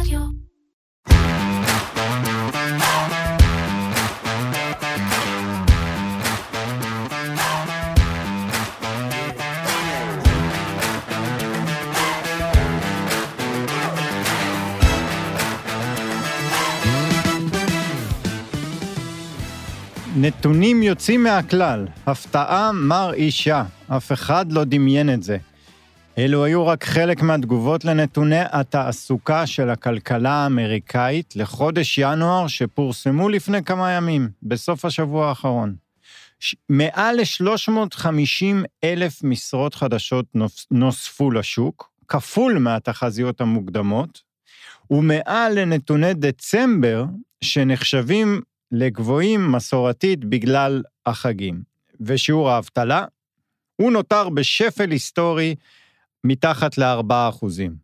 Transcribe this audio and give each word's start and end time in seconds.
רדיו. 0.00 0.20
נתונים 20.18 20.82
יוצאים 20.82 21.22
מהכלל, 21.22 21.86
הפתעה 22.06 22.72
מרעישה, 22.72 23.64
אף 23.88 24.12
אחד 24.12 24.52
לא 24.52 24.64
דמיין 24.64 25.14
את 25.14 25.22
זה. 25.22 25.36
אלו 26.18 26.44
היו 26.44 26.66
רק 26.66 26.84
חלק 26.84 27.22
מהתגובות 27.22 27.84
לנתוני 27.84 28.40
התעסוקה 28.40 29.46
של 29.46 29.70
הכלכלה 29.70 30.32
האמריקאית 30.32 31.36
לחודש 31.36 31.98
ינואר 31.98 32.46
שפורסמו 32.46 33.28
לפני 33.28 33.64
כמה 33.64 33.92
ימים, 33.92 34.28
בסוף 34.42 34.84
השבוע 34.84 35.28
האחרון. 35.28 35.74
ש- 36.40 36.54
מעל 36.68 37.16
ל-350 37.16 38.64
אלף 38.84 39.24
משרות 39.24 39.74
חדשות 39.74 40.26
נוס- 40.34 40.66
נוספו 40.70 41.30
לשוק, 41.30 41.90
כפול 42.08 42.58
מהתחזיות 42.58 43.40
המוקדמות, 43.40 44.22
ומעל 44.90 45.58
לנתוני 45.58 46.14
דצמבר, 46.14 47.04
שנחשבים 47.44 48.40
לגבוהים 48.72 49.52
מסורתית 49.52 50.24
בגלל 50.24 50.82
החגים. 51.06 51.62
ושיעור 52.00 52.50
האבטלה, 52.50 53.04
הוא 53.76 53.92
נותר 53.92 54.28
בשפל 54.28 54.90
היסטורי 54.90 55.54
מתחת 56.26 56.78
ל-4 56.78 57.12
אחוזים. 57.28 57.74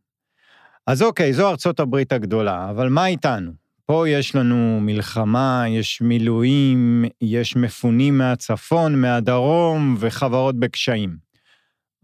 אז 0.86 1.02
אוקיי, 1.02 1.32
זו 1.32 1.50
ארצות 1.50 1.80
הברית 1.80 2.12
הגדולה, 2.12 2.70
אבל 2.70 2.88
מה 2.88 3.06
איתנו? 3.06 3.52
פה 3.86 4.08
יש 4.08 4.34
לנו 4.34 4.78
מלחמה, 4.80 5.64
יש 5.68 6.00
מילואים, 6.00 7.04
יש 7.20 7.56
מפונים 7.56 8.18
מהצפון, 8.18 9.00
מהדרום 9.00 9.96
וחברות 9.98 10.58
בקשיים. 10.58 11.16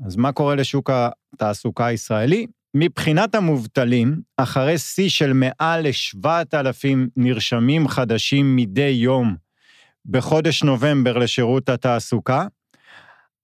אז 0.07 0.17
מה 0.17 0.33
קורה 0.33 0.55
לשוק 0.55 0.91
התעסוקה 0.93 1.87
הישראלי? 1.87 2.47
מבחינת 2.75 3.35
המובטלים, 3.35 4.21
אחרי 4.37 4.79
שיא 4.79 5.09
של 5.09 5.33
מעל 5.33 5.83
ל-7,000 5.83 6.89
נרשמים 7.17 7.89
חדשים 7.89 8.57
מדי 8.57 8.83
יום 8.83 9.37
בחודש 10.07 10.63
נובמבר 10.63 11.19
לשירות 11.19 11.69
התעסוקה, 11.69 12.47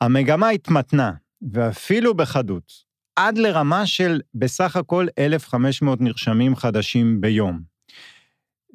המגמה 0.00 0.48
התמתנה, 0.48 1.12
ואפילו 1.52 2.14
בחדות, 2.14 2.72
עד 3.16 3.38
לרמה 3.38 3.86
של 3.86 4.20
בסך 4.34 4.76
הכל 4.76 5.06
1,500 5.18 6.00
נרשמים 6.00 6.56
חדשים 6.56 7.20
ביום. 7.20 7.74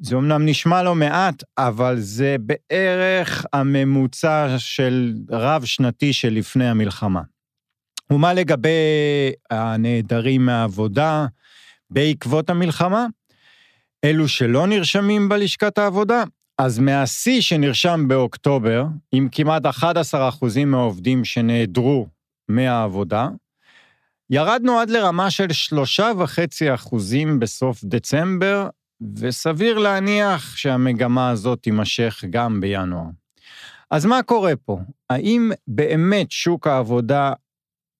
זה 0.02 0.16
אומנם 0.16 0.46
נשמע 0.46 0.82
לא 0.82 0.94
מעט, 0.94 1.42
אבל 1.58 1.96
זה 1.98 2.36
בערך 2.40 3.46
הממוצע 3.52 4.54
של 4.58 5.14
רב-שנתי 5.30 6.12
שלפני 6.12 6.68
המלחמה. 6.68 7.22
ומה 8.10 8.34
לגבי 8.34 8.70
הנעדרים 9.50 10.46
מהעבודה 10.46 11.26
בעקבות 11.90 12.50
המלחמה? 12.50 13.06
אלו 14.04 14.28
שלא 14.28 14.66
נרשמים 14.66 15.28
בלשכת 15.28 15.78
העבודה, 15.78 16.24
אז 16.58 16.78
מהשיא 16.78 17.40
שנרשם 17.40 18.04
באוקטובר, 18.08 18.84
עם 19.12 19.28
כמעט 19.32 19.66
11% 19.66 20.64
מהעובדים 20.66 21.24
שנעדרו 21.24 22.06
מהעבודה, 22.54 23.28
ירדנו 24.30 24.78
עד 24.78 24.90
לרמה 24.90 25.30
של 25.30 25.46
3.5% 25.74 26.96
בסוף 27.38 27.84
דצמבר, 27.84 28.68
וסביר 29.16 29.78
להניח 29.78 30.56
שהמגמה 30.56 31.30
הזאת 31.30 31.62
תימשך 31.62 32.24
גם 32.30 32.60
בינואר. 32.60 33.06
אז 33.90 34.06
מה 34.06 34.22
קורה 34.22 34.56
פה? 34.56 34.78
האם 35.10 35.50
באמת 35.68 36.30
שוק 36.30 36.66
העבודה 36.66 37.32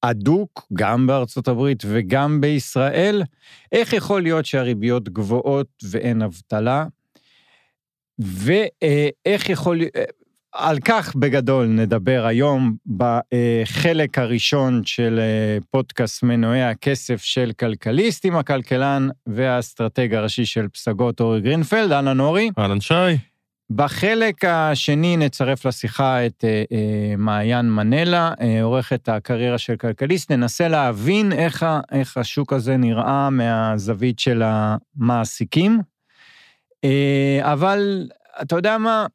הדוק, 0.03 0.67
גם 0.73 1.07
בארצות 1.07 1.49
הברית 1.49 1.83
וגם 1.87 2.41
בישראל? 2.41 3.23
איך 3.73 3.93
יכול 3.93 4.23
להיות 4.23 4.47
שהריביות 4.47 5.09
גבוהות 5.09 5.69
ואין 5.91 6.23
אבטלה? 6.23 6.87
ואיך 8.19 9.49
יכול... 9.49 9.81
על 10.53 10.79
כך 10.85 11.17
בגדול 11.17 11.67
נדבר 11.67 12.25
היום 12.27 12.77
בחלק 12.97 14.19
הראשון 14.19 14.83
של 14.85 15.21
פודקאסט 15.71 16.23
מנועי 16.23 16.63
הכסף 16.63 17.23
של 17.23 17.53
כלכליסט 17.59 18.25
עם 18.25 18.37
הכלכלן 18.37 19.09
והאסטרטג 19.27 20.15
הראשי 20.15 20.45
של 20.45 20.69
פסגות 20.69 21.21
אורי 21.21 21.41
גרינפלד. 21.41 21.93
אהלן 21.93 22.21
אורי. 22.21 22.51
אהלן 22.59 22.81
שי. 22.81 22.95
בחלק 23.71 24.45
השני 24.45 25.17
נצרף 25.17 25.67
לשיחה 25.67 26.27
את 26.27 26.45
אה, 26.45 26.65
אה, 26.73 27.15
מעיין 27.19 27.71
מנלה, 27.71 28.33
אה, 28.41 28.63
עורכת 28.63 29.09
הקריירה 29.09 29.59
של 29.59 29.77
כלכליסט, 29.77 30.31
ננסה 30.31 30.69
להבין 30.69 31.33
איך, 31.33 31.67
איך 31.93 32.17
השוק 32.17 32.53
הזה 32.53 32.77
נראה 32.77 33.31
מהזווית 33.31 34.19
של 34.19 34.43
המעסיקים. 34.45 35.81
אה, 36.85 37.41
אבל 37.43 38.09
אתה 38.43 38.57
יודע 38.57 38.79
מה, 38.79 39.01
אה, 39.01 39.07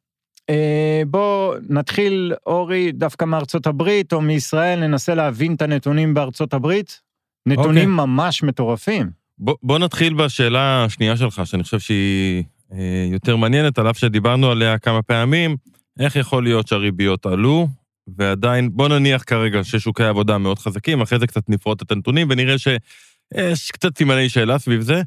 בוא 1.06 1.56
נתחיל, 1.68 2.32
אורי, 2.46 2.92
דווקא 2.92 3.24
מארצות 3.24 3.66
הברית 3.66 4.12
או 4.12 4.20
מישראל, 4.20 4.80
ננסה 4.80 5.14
להבין 5.14 5.54
את 5.54 5.62
הנתונים 5.62 6.14
בארצות 6.14 6.54
הברית. 6.54 7.00
נתונים 7.46 7.88
okay. 7.88 8.00
אוקיי. 8.00 8.06
ממש 8.06 8.42
מטורפים. 8.42 9.10
בוא, 9.38 9.54
בוא 9.62 9.78
נתחיל 9.78 10.14
בשאלה 10.14 10.84
השנייה 10.84 11.16
שלך, 11.16 11.40
שאני 11.44 11.62
חושב 11.62 11.78
שהיא 11.78 12.44
אה, 12.72 13.08
יותר 13.12 13.36
מעניינת, 13.36 13.78
על 13.78 13.90
אף 13.90 13.98
שדיברנו 13.98 14.50
עליה 14.50 14.78
כמה 14.78 15.02
פעמים, 15.02 15.56
איך 16.00 16.16
יכול 16.16 16.42
להיות 16.42 16.68
שהריביות 16.68 17.26
עלו, 17.26 17.68
ועדיין, 18.16 18.70
בוא 18.72 18.88
נניח 18.88 19.22
כרגע 19.26 19.64
ששוקי 19.64 20.04
העבודה 20.04 20.38
מאוד 20.38 20.58
חזקים, 20.58 21.00
אחרי 21.00 21.18
זה 21.18 21.26
קצת 21.26 21.48
נפרוט 21.48 21.82
את 21.82 21.92
הנתונים 21.92 22.26
ונראה 22.30 22.58
שיש 22.58 23.70
קצת 23.70 23.98
סימני 23.98 24.28
שאלה 24.28 24.58
סביב 24.58 24.80
זה, 24.80 24.94
אה, 24.94 25.02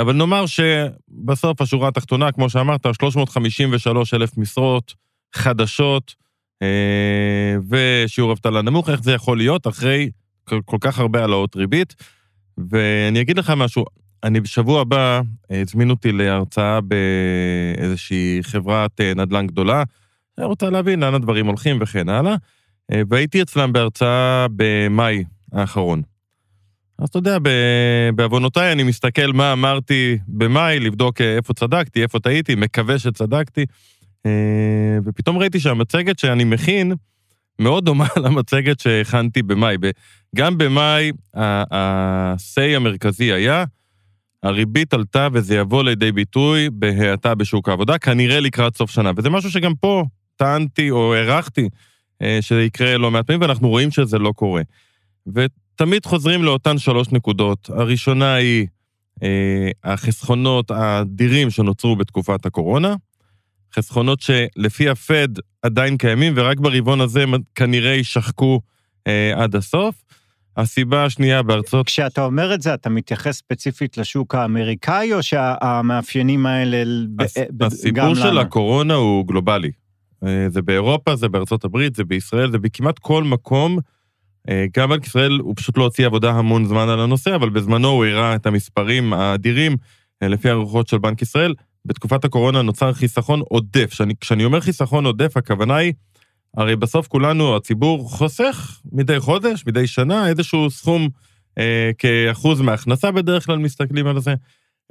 אבל 0.00 0.12
נאמר 0.12 0.44
שבסוף 0.46 1.60
השורה 1.60 1.88
התחתונה, 1.88 2.32
כמו 2.32 2.50
שאמרת, 2.50 2.86
353 3.00 4.14
אלף 4.14 4.38
משרות 4.38 4.94
חדשות, 5.34 6.14
אה, 6.62 7.56
ושיעור 7.68 8.32
אבטלה 8.32 8.62
נמוך, 8.62 8.90
איך 8.90 9.02
זה 9.02 9.12
יכול 9.12 9.36
להיות 9.36 9.66
אחרי 9.66 10.10
כל, 10.44 10.78
כך 10.80 10.98
הרבה 10.98 11.20
העלאות 11.20 11.56
ריבית? 11.56 11.94
ואני 12.70 13.20
אגיד 13.20 13.38
לך 13.38 13.50
משהו, 13.56 13.84
אני 14.24 14.40
בשבוע 14.40 14.80
הבא, 14.80 15.20
אה, 15.50 15.60
הזמינו 15.60 15.94
אותי 15.94 16.12
להרצאה 16.12 16.80
באיזושהי 16.80 18.38
חברת 18.42 19.00
אה, 19.00 19.12
נדל"ן 19.16 19.46
גדולה, 19.46 19.82
אני 20.38 20.46
רוצה 20.46 20.70
להבין 20.70 21.00
לאן 21.00 21.14
הדברים 21.14 21.46
הולכים 21.46 21.78
וכן 21.80 22.08
הלאה, 22.08 22.36
אה, 22.92 23.02
והייתי 23.10 23.42
אצלם 23.42 23.72
בהרצאה 23.72 24.46
במאי 24.56 25.24
האחרון. 25.52 26.02
אז 26.98 27.08
אתה 27.08 27.18
יודע, 27.18 27.38
בעוונותיי 28.14 28.72
אני 28.72 28.82
מסתכל 28.82 29.32
מה 29.32 29.52
אמרתי 29.52 30.18
במאי, 30.28 30.80
לבדוק 30.80 31.20
איפה 31.20 31.54
צדקתי, 31.54 32.02
איפה 32.02 32.20
טעיתי, 32.20 32.54
מקווה 32.54 32.98
שצדקתי, 32.98 33.66
ופתאום 35.04 35.38
ראיתי 35.38 35.60
שהמצגת 35.60 36.18
שאני 36.18 36.44
מכין 36.44 36.92
מאוד 37.58 37.84
דומה 37.84 38.06
למצגת 38.24 38.80
שהכנתי 38.80 39.42
במאי. 39.42 39.76
גם 40.36 40.58
במאי 40.58 41.12
ה-say 41.34 42.76
המרכזי 42.76 43.32
היה, 43.32 43.64
הריבית 44.42 44.94
עלתה 44.94 45.28
וזה 45.32 45.56
יבוא 45.56 45.84
לידי 45.84 46.12
ביטוי 46.12 46.68
בהאטה 46.72 47.34
בשוק 47.34 47.68
העבודה, 47.68 47.98
כנראה 47.98 48.40
לקראת 48.40 48.76
סוף 48.76 48.90
שנה. 48.90 49.10
וזה 49.16 49.30
משהו 49.30 49.50
שגם 49.50 49.74
פה 49.74 50.04
טענתי 50.36 50.90
או 50.90 51.14
הערכתי 51.14 51.68
שזה 52.40 52.62
יקרה 52.62 52.98
לא 52.98 53.10
מעט 53.10 53.26
פעמים, 53.26 53.40
ואנחנו 53.40 53.68
רואים 53.68 53.90
שזה 53.90 54.18
לא 54.18 54.32
קורה. 54.36 54.62
ותמיד 55.76 56.06
חוזרים 56.06 56.44
לאותן 56.44 56.78
שלוש 56.78 57.12
נקודות. 57.12 57.70
הראשונה 57.70 58.34
היא 58.34 58.66
אה, 59.22 59.70
החסכונות 59.84 60.70
האדירים 60.70 61.50
שנוצרו 61.50 61.96
בתקופת 61.96 62.46
הקורונה, 62.46 62.94
חסכונות 63.74 64.20
שלפי 64.20 64.88
הפד 64.88 65.28
עדיין 65.62 65.96
קיימים, 65.96 66.32
ורק 66.36 66.60
ברבעון 66.60 67.00
הזה 67.00 67.24
כנראה 67.54 67.90
יישחקו 67.90 68.60
אה, 69.06 69.32
עד 69.36 69.56
הסוף. 69.56 69.94
הסיבה 70.56 71.04
השנייה 71.04 71.42
בארצות... 71.42 71.86
כשאתה 71.86 72.24
אומר 72.24 72.54
את 72.54 72.62
זה, 72.62 72.74
אתה 72.74 72.90
מתייחס 72.90 73.36
ספציפית 73.36 73.98
לשוק 73.98 74.34
האמריקאי, 74.34 75.14
או 75.14 75.22
שהמאפיינים 75.22 76.46
האלה 76.46 76.82
הס... 77.20 77.38
גם 77.56 77.66
הסיפור 77.66 78.14
של 78.14 78.26
לנו? 78.26 78.40
הקורונה 78.40 78.94
הוא 78.94 79.26
גלובלי. 79.26 79.70
זה 80.48 80.62
באירופה, 80.62 81.16
זה 81.16 81.28
בארצות 81.28 81.64
הברית, 81.64 81.94
זה 81.94 82.04
בישראל, 82.04 82.50
זה 82.50 82.58
בכמעט 82.58 82.98
כל 82.98 83.24
מקום. 83.24 83.78
גם 84.76 84.88
בנק 84.88 85.06
ישראל, 85.06 85.38
הוא 85.42 85.54
פשוט 85.56 85.78
לא 85.78 85.82
הוציא 85.82 86.06
עבודה 86.06 86.30
המון 86.30 86.64
זמן 86.64 86.88
על 86.88 87.00
הנושא, 87.00 87.34
אבל 87.34 87.48
בזמנו 87.48 87.88
הוא 87.88 88.04
הראה 88.04 88.34
את 88.34 88.46
המספרים 88.46 89.12
האדירים, 89.12 89.76
לפי 90.22 90.48
הערכות 90.50 90.88
של 90.88 90.98
בנק 90.98 91.22
ישראל. 91.22 91.54
בתקופת 91.86 92.24
הקורונה 92.24 92.62
נוצר 92.62 92.92
חיסכון 92.92 93.40
עודף. 93.48 93.92
שאני, 93.92 94.14
כשאני 94.20 94.44
אומר 94.44 94.60
חיסכון 94.60 95.06
עודף, 95.06 95.36
הכוונה 95.36 95.76
היא, 95.76 95.92
הרי 96.56 96.76
בסוף 96.76 97.08
כולנו, 97.08 97.56
הציבור 97.56 98.10
חוסך 98.10 98.80
מדי 98.92 99.20
חודש, 99.20 99.64
מדי 99.66 99.86
שנה, 99.86 100.28
איזשהו 100.28 100.70
סכום 100.70 101.08
אה, 101.58 101.90
כאחוז 101.98 102.60
מההכנסה 102.60 103.10
בדרך 103.10 103.46
כלל 103.46 103.58
מסתכלים 103.58 104.06
על 104.06 104.20
זה. 104.20 104.34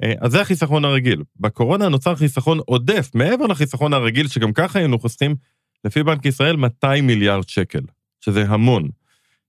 אה, 0.02 0.12
אז 0.20 0.32
זה 0.32 0.40
החיסכון 0.40 0.84
הרגיל. 0.84 1.22
בקורונה 1.40 1.88
נוצר 1.88 2.14
חיסכון 2.16 2.58
עודף, 2.66 3.10
מעבר 3.14 3.46
לחיסכון 3.46 3.92
הרגיל, 3.92 4.28
שגם 4.28 4.52
ככה 4.52 4.78
היינו 4.78 4.98
חוסכים, 4.98 5.34
לפי 5.84 6.02
בנק 6.02 6.26
ישראל, 6.26 6.56
200 6.56 7.06
מיליארד 7.06 7.48
שקל, 7.48 7.80
שזה 8.20 8.44
המון. 8.48 8.88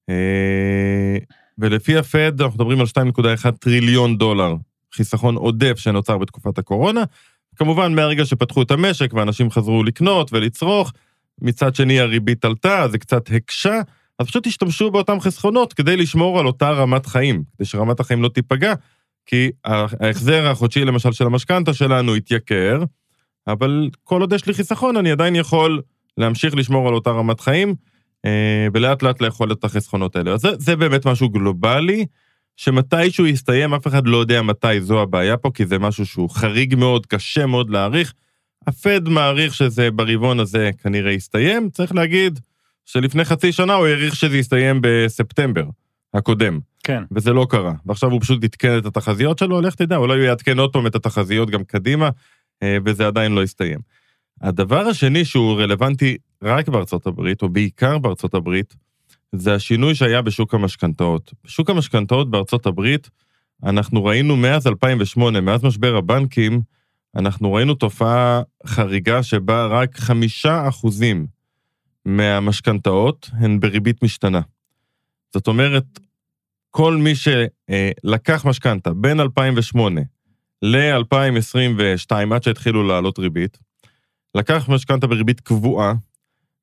אה, 0.09 1.17
ולפי 1.57 1.97
הפד, 1.97 2.41
אנחנו 2.41 2.55
מדברים 2.55 2.79
על 2.79 2.85
2.1 2.85 3.51
טריליון 3.51 4.17
דולר 4.17 4.55
חיסכון 4.93 5.35
עודף 5.35 5.77
שנוצר 5.77 6.17
בתקופת 6.17 6.57
הקורונה. 6.57 7.03
כמובן, 7.55 7.95
מהרגע 7.95 8.25
שפתחו 8.25 8.61
את 8.61 8.71
המשק 8.71 9.13
ואנשים 9.13 9.51
חזרו 9.51 9.83
לקנות 9.83 10.33
ולצרוך, 10.33 10.93
מצד 11.41 11.75
שני 11.75 11.99
הריבית 11.99 12.45
עלתה, 12.45 12.87
זה 12.91 12.97
קצת 12.97 13.29
הקשה, 13.35 13.81
אז 14.19 14.27
פשוט 14.27 14.47
השתמשו 14.47 14.91
באותם 14.91 15.19
חסכונות 15.19 15.73
כדי 15.73 15.97
לשמור 15.97 16.39
על 16.39 16.47
אותה 16.47 16.71
רמת 16.71 17.05
חיים, 17.05 17.43
כדי 17.55 17.65
שרמת 17.65 17.99
החיים 17.99 18.23
לא 18.23 18.29
תיפגע, 18.29 18.73
כי 19.25 19.51
ההחזר 19.65 20.47
החודשי 20.47 20.85
למשל 20.85 21.11
של 21.11 21.25
המשכנתה 21.25 21.73
שלנו 21.73 22.15
התייקר, 22.15 22.83
אבל 23.47 23.89
כל 24.03 24.21
עוד 24.21 24.33
יש 24.33 24.45
לי 24.45 24.53
חיסכון, 24.53 24.97
אני 24.97 25.11
עדיין 25.11 25.35
יכול 25.35 25.81
להמשיך 26.17 26.55
לשמור 26.55 26.87
על 26.87 26.93
אותה 26.93 27.09
רמת 27.09 27.39
חיים, 27.39 27.75
ולאט 28.73 29.03
לאט 29.03 29.21
לאכול 29.21 29.51
את 29.51 29.63
החסכונות 29.63 30.15
האלה. 30.15 30.33
אז 30.33 30.41
זה, 30.41 30.49
זה 30.57 30.75
באמת 30.75 31.07
משהו 31.07 31.29
גלובלי, 31.29 32.05
שמתישהו 32.57 33.25
יסתיים, 33.25 33.73
אף 33.73 33.87
אחד 33.87 34.07
לא 34.07 34.17
יודע 34.17 34.41
מתי 34.41 34.81
זו 34.81 35.01
הבעיה 35.01 35.37
פה, 35.37 35.51
כי 35.53 35.65
זה 35.65 35.79
משהו 35.79 36.05
שהוא 36.05 36.29
חריג 36.29 36.75
מאוד, 36.75 37.05
קשה 37.05 37.45
מאוד 37.45 37.69
להעריך. 37.69 38.13
הפד 38.67 39.09
מעריך 39.09 39.53
שזה 39.53 39.91
ברבעון 39.91 40.39
הזה 40.39 40.69
כנראה 40.83 41.11
יסתיים, 41.11 41.69
צריך 41.69 41.95
להגיד 41.95 42.39
שלפני 42.85 43.25
חצי 43.25 43.51
שנה 43.51 43.73
הוא 43.73 43.87
העריך 43.87 44.15
שזה 44.15 44.37
יסתיים 44.37 44.79
בספטמבר 44.81 45.63
הקודם. 46.13 46.59
כן. 46.83 47.03
וזה 47.11 47.33
לא 47.33 47.47
קרה. 47.49 47.73
ועכשיו 47.85 48.11
הוא 48.11 48.21
פשוט 48.21 48.43
עדכן 48.43 48.77
את 48.77 48.85
התחזיות 48.85 49.39
שלו, 49.39 49.61
לך 49.61 49.75
תדע, 49.75 49.95
אולי 49.95 50.13
הוא 50.13 50.23
יעדכן 50.23 50.59
עוד 50.59 50.73
פעם 50.73 50.87
את 50.87 50.95
התחזיות 50.95 51.49
גם 51.49 51.63
קדימה, 51.63 52.09
אה, 52.63 52.77
וזה 52.85 53.07
עדיין 53.07 53.31
לא 53.31 53.43
יסתיים. 53.43 53.79
הדבר 54.41 54.79
השני 54.79 55.25
שהוא 55.25 55.61
רלוונטי 55.61 56.17
רק 56.43 56.69
בארצות 56.69 57.07
הברית, 57.07 57.41
או 57.41 57.49
בעיקר 57.49 57.97
בארצות 57.97 58.33
הברית, 58.33 58.75
זה 59.31 59.53
השינוי 59.53 59.95
שהיה 59.95 60.21
בשוק 60.21 60.53
המשכנתאות. 60.53 61.33
בשוק 61.43 61.69
המשכנתאות 61.69 62.31
בארצות 62.31 62.65
הברית, 62.65 63.09
אנחנו 63.63 64.05
ראינו 64.05 64.37
מאז 64.37 64.67
2008, 64.67 65.41
מאז 65.41 65.63
משבר 65.63 65.95
הבנקים, 65.95 66.61
אנחנו 67.15 67.53
ראינו 67.53 67.73
תופעה 67.73 68.41
חריגה 68.65 69.23
שבה 69.23 69.65
רק 69.65 69.97
חמישה 69.97 70.67
אחוזים 70.67 71.27
מהמשכנתאות 72.05 73.29
הן 73.33 73.59
בריבית 73.59 74.03
משתנה. 74.03 74.41
זאת 75.33 75.47
אומרת, 75.47 75.85
כל 76.71 76.95
מי 76.95 77.13
שלקח 77.15 78.45
משכנתה 78.45 78.93
בין 78.93 79.19
2008 79.19 80.01
ל-2022, 80.61 82.33
עד 82.35 82.43
שהתחילו 82.43 82.83
לעלות 82.83 83.19
ריבית, 83.19 83.57
לקח 84.35 84.69
משכנתה 84.69 85.07
בריבית 85.07 85.39
קבועה, 85.39 85.93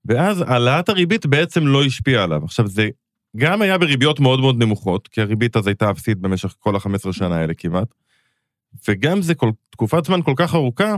ואז 0.04 0.40
העלאת 0.40 0.88
הריבית 0.88 1.26
בעצם 1.26 1.66
לא 1.66 1.84
השפיעה 1.84 2.24
עליו. 2.24 2.44
עכשיו, 2.44 2.66
זה 2.66 2.88
גם 3.36 3.62
היה 3.62 3.78
בריביות 3.78 4.20
מאוד 4.20 4.40
מאוד 4.40 4.58
נמוכות, 4.58 5.08
כי 5.08 5.20
הריבית 5.20 5.56
אז 5.56 5.66
הייתה 5.66 5.90
אפסית 5.90 6.18
במשך 6.18 6.54
כל 6.58 6.76
ה-15 6.76 7.12
שנה 7.12 7.36
האלה 7.36 7.54
כמעט, 7.54 7.94
וגם 8.88 9.22
זה 9.22 9.34
כל, 9.34 9.50
תקופת 9.70 10.04
זמן 10.04 10.22
כל 10.22 10.32
כך 10.36 10.54
ארוכה, 10.54 10.96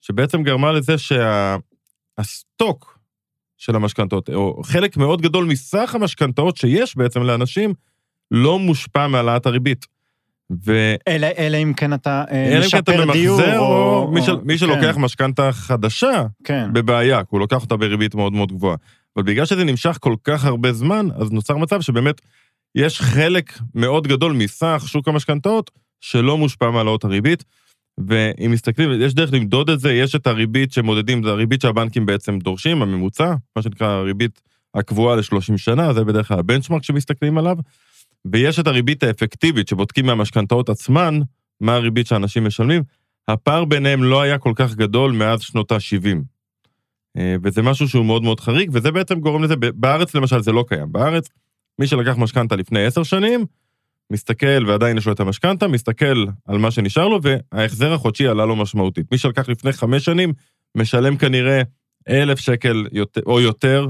שבעצם 0.00 0.42
גרמה 0.42 0.72
לזה 0.72 0.94
שהסטוק 0.98 2.84
שה, 2.94 3.00
של 3.56 3.76
המשכנתאות, 3.76 4.30
או 4.30 4.62
חלק 4.62 4.96
מאוד 4.96 5.22
גדול 5.22 5.44
מסך 5.44 5.94
המשכנתאות 5.94 6.56
שיש 6.56 6.96
בעצם 6.96 7.22
לאנשים, 7.22 7.74
לא 8.30 8.58
מושפע 8.58 9.06
מהעלאת 9.06 9.46
הריבית. 9.46 9.86
ו... 10.66 10.94
אלא, 11.08 11.28
אלא 11.38 11.56
אם 11.56 11.72
כן 11.76 11.92
אתה 11.92 12.24
אה, 12.30 12.60
משפר 12.64 13.12
דיור, 13.12 13.56
או... 13.56 13.62
או... 13.62 14.10
מי, 14.12 14.22
של, 14.22 14.36
מי 14.42 14.58
שלוקח 14.58 14.94
כן. 14.94 15.00
משכנתה 15.00 15.52
חדשה, 15.52 16.22
כן. 16.44 16.72
בבעיה, 16.72 17.18
כי 17.18 17.28
הוא 17.30 17.40
לוקח 17.40 17.62
אותה 17.62 17.76
בריבית 17.76 18.14
מאוד 18.14 18.32
מאוד 18.32 18.52
גבוהה. 18.52 18.76
אבל 19.16 19.24
בגלל 19.24 19.44
שזה 19.44 19.64
נמשך 19.64 19.98
כל 20.00 20.14
כך 20.24 20.44
הרבה 20.44 20.72
זמן, 20.72 21.08
אז 21.16 21.32
נוצר 21.32 21.56
מצב 21.56 21.80
שבאמת 21.80 22.20
יש 22.74 23.00
חלק 23.00 23.58
מאוד 23.74 24.06
גדול 24.06 24.32
מסך 24.32 24.84
שוק 24.86 25.08
המשכנתאות 25.08 25.70
שלא 26.00 26.38
מושפע 26.38 26.70
מהעלאות 26.70 27.04
הריבית. 27.04 27.44
ואם 28.08 28.50
מסתכלים, 28.50 28.90
יש 29.00 29.14
דרך 29.14 29.32
למדוד 29.32 29.70
את 29.70 29.80
זה, 29.80 29.92
יש 29.92 30.14
את 30.14 30.26
הריבית 30.26 30.72
שמודדים, 30.72 31.22
זה 31.22 31.30
הריבית 31.30 31.60
שהבנקים 31.60 32.06
בעצם 32.06 32.38
דורשים, 32.38 32.82
הממוצע, 32.82 33.34
מה 33.56 33.62
שנקרא 33.62 33.86
הריבית 33.86 34.40
הקבועה 34.74 35.16
ל-30 35.16 35.56
שנה, 35.56 35.92
זה 35.92 36.04
בדרך 36.04 36.28
כלל 36.28 36.38
הבנצ'מרק 36.38 36.84
שמסתכלים 36.84 37.38
עליו. 37.38 37.56
ויש 38.32 38.58
את 38.58 38.66
הריבית 38.66 39.02
האפקטיבית 39.02 39.68
שבודקים 39.68 40.06
מהמשכנתאות 40.06 40.68
עצמן, 40.68 41.20
מה 41.60 41.74
הריבית 41.74 42.06
שאנשים 42.06 42.44
משלמים. 42.44 42.82
הפער 43.28 43.64
ביניהם 43.64 44.02
לא 44.02 44.20
היה 44.22 44.38
כל 44.38 44.52
כך 44.56 44.74
גדול 44.74 45.12
מאז 45.12 45.40
שנות 45.40 45.72
ה-70. 45.72 46.16
אה, 47.16 47.34
וזה 47.42 47.62
משהו 47.62 47.88
שהוא 47.88 48.04
מאוד 48.04 48.22
מאוד 48.22 48.40
חריג, 48.40 48.70
וזה 48.72 48.90
בעצם 48.90 49.20
גורם 49.20 49.42
לזה, 49.44 49.56
בארץ 49.56 50.14
למשל 50.14 50.42
זה 50.42 50.52
לא 50.52 50.64
קיים. 50.68 50.92
בארץ, 50.92 51.28
מי 51.78 51.86
שלקח 51.86 52.16
משכנתה 52.16 52.56
לפני 52.56 52.84
עשר 52.84 53.02
שנים, 53.02 53.44
מסתכל 54.12 54.66
ועדיין 54.66 54.98
יש 54.98 55.06
לו 55.06 55.12
את 55.12 55.20
המשכנתה, 55.20 55.68
מסתכל 55.68 56.24
על 56.46 56.58
מה 56.58 56.70
שנשאר 56.70 57.08
לו, 57.08 57.20
וההחזר 57.22 57.92
החודשי 57.92 58.26
עלה 58.26 58.46
לו 58.46 58.56
משמעותית. 58.56 59.12
מי 59.12 59.18
שלקח 59.18 59.48
לפני 59.48 59.72
חמש 59.72 60.04
שנים, 60.04 60.32
משלם 60.74 61.16
כנראה 61.16 61.62
אלף 62.08 62.38
שקל 62.38 62.86
או 63.26 63.40
יותר 63.40 63.88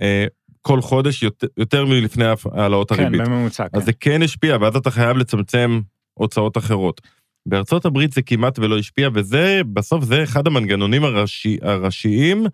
אה, 0.00 0.26
כל 0.66 0.80
חודש, 0.80 1.22
יותר, 1.22 1.46
יותר 1.56 1.84
מלפני 1.84 2.24
העלאות 2.52 2.92
כן, 2.92 3.02
הריבית. 3.02 3.20
כן, 3.20 3.26
בממוצע, 3.26 3.68
כן. 3.68 3.78
אז 3.78 3.84
זה 3.84 3.92
כן 3.92 4.22
השפיע, 4.22 4.56
ואז 4.60 4.76
אתה 4.76 4.90
חייב 4.90 5.16
לצמצם 5.16 5.80
הוצאות 6.14 6.56
אחרות. 6.56 7.00
בארצות 7.48 7.84
הברית 7.84 8.12
זה 8.12 8.22
כמעט 8.22 8.58
ולא 8.58 8.78
השפיע, 8.78 9.08
וזה, 9.14 9.60
בסוף 9.72 10.04
זה 10.04 10.22
אחד 10.22 10.46
המנגנונים 10.46 11.04
הראשי, 11.04 11.58
הראשיים 11.62 12.46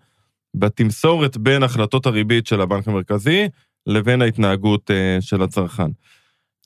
בתמסורת 0.55 1.37
בין 1.37 1.63
החלטות 1.63 2.05
הריבית 2.05 2.47
של 2.47 2.61
הבנק 2.61 2.87
המרכזי 2.87 3.47
לבין 3.87 4.21
ההתנהגות 4.21 4.89
uh, 4.91 5.21
של 5.21 5.41
הצרכן. 5.41 5.91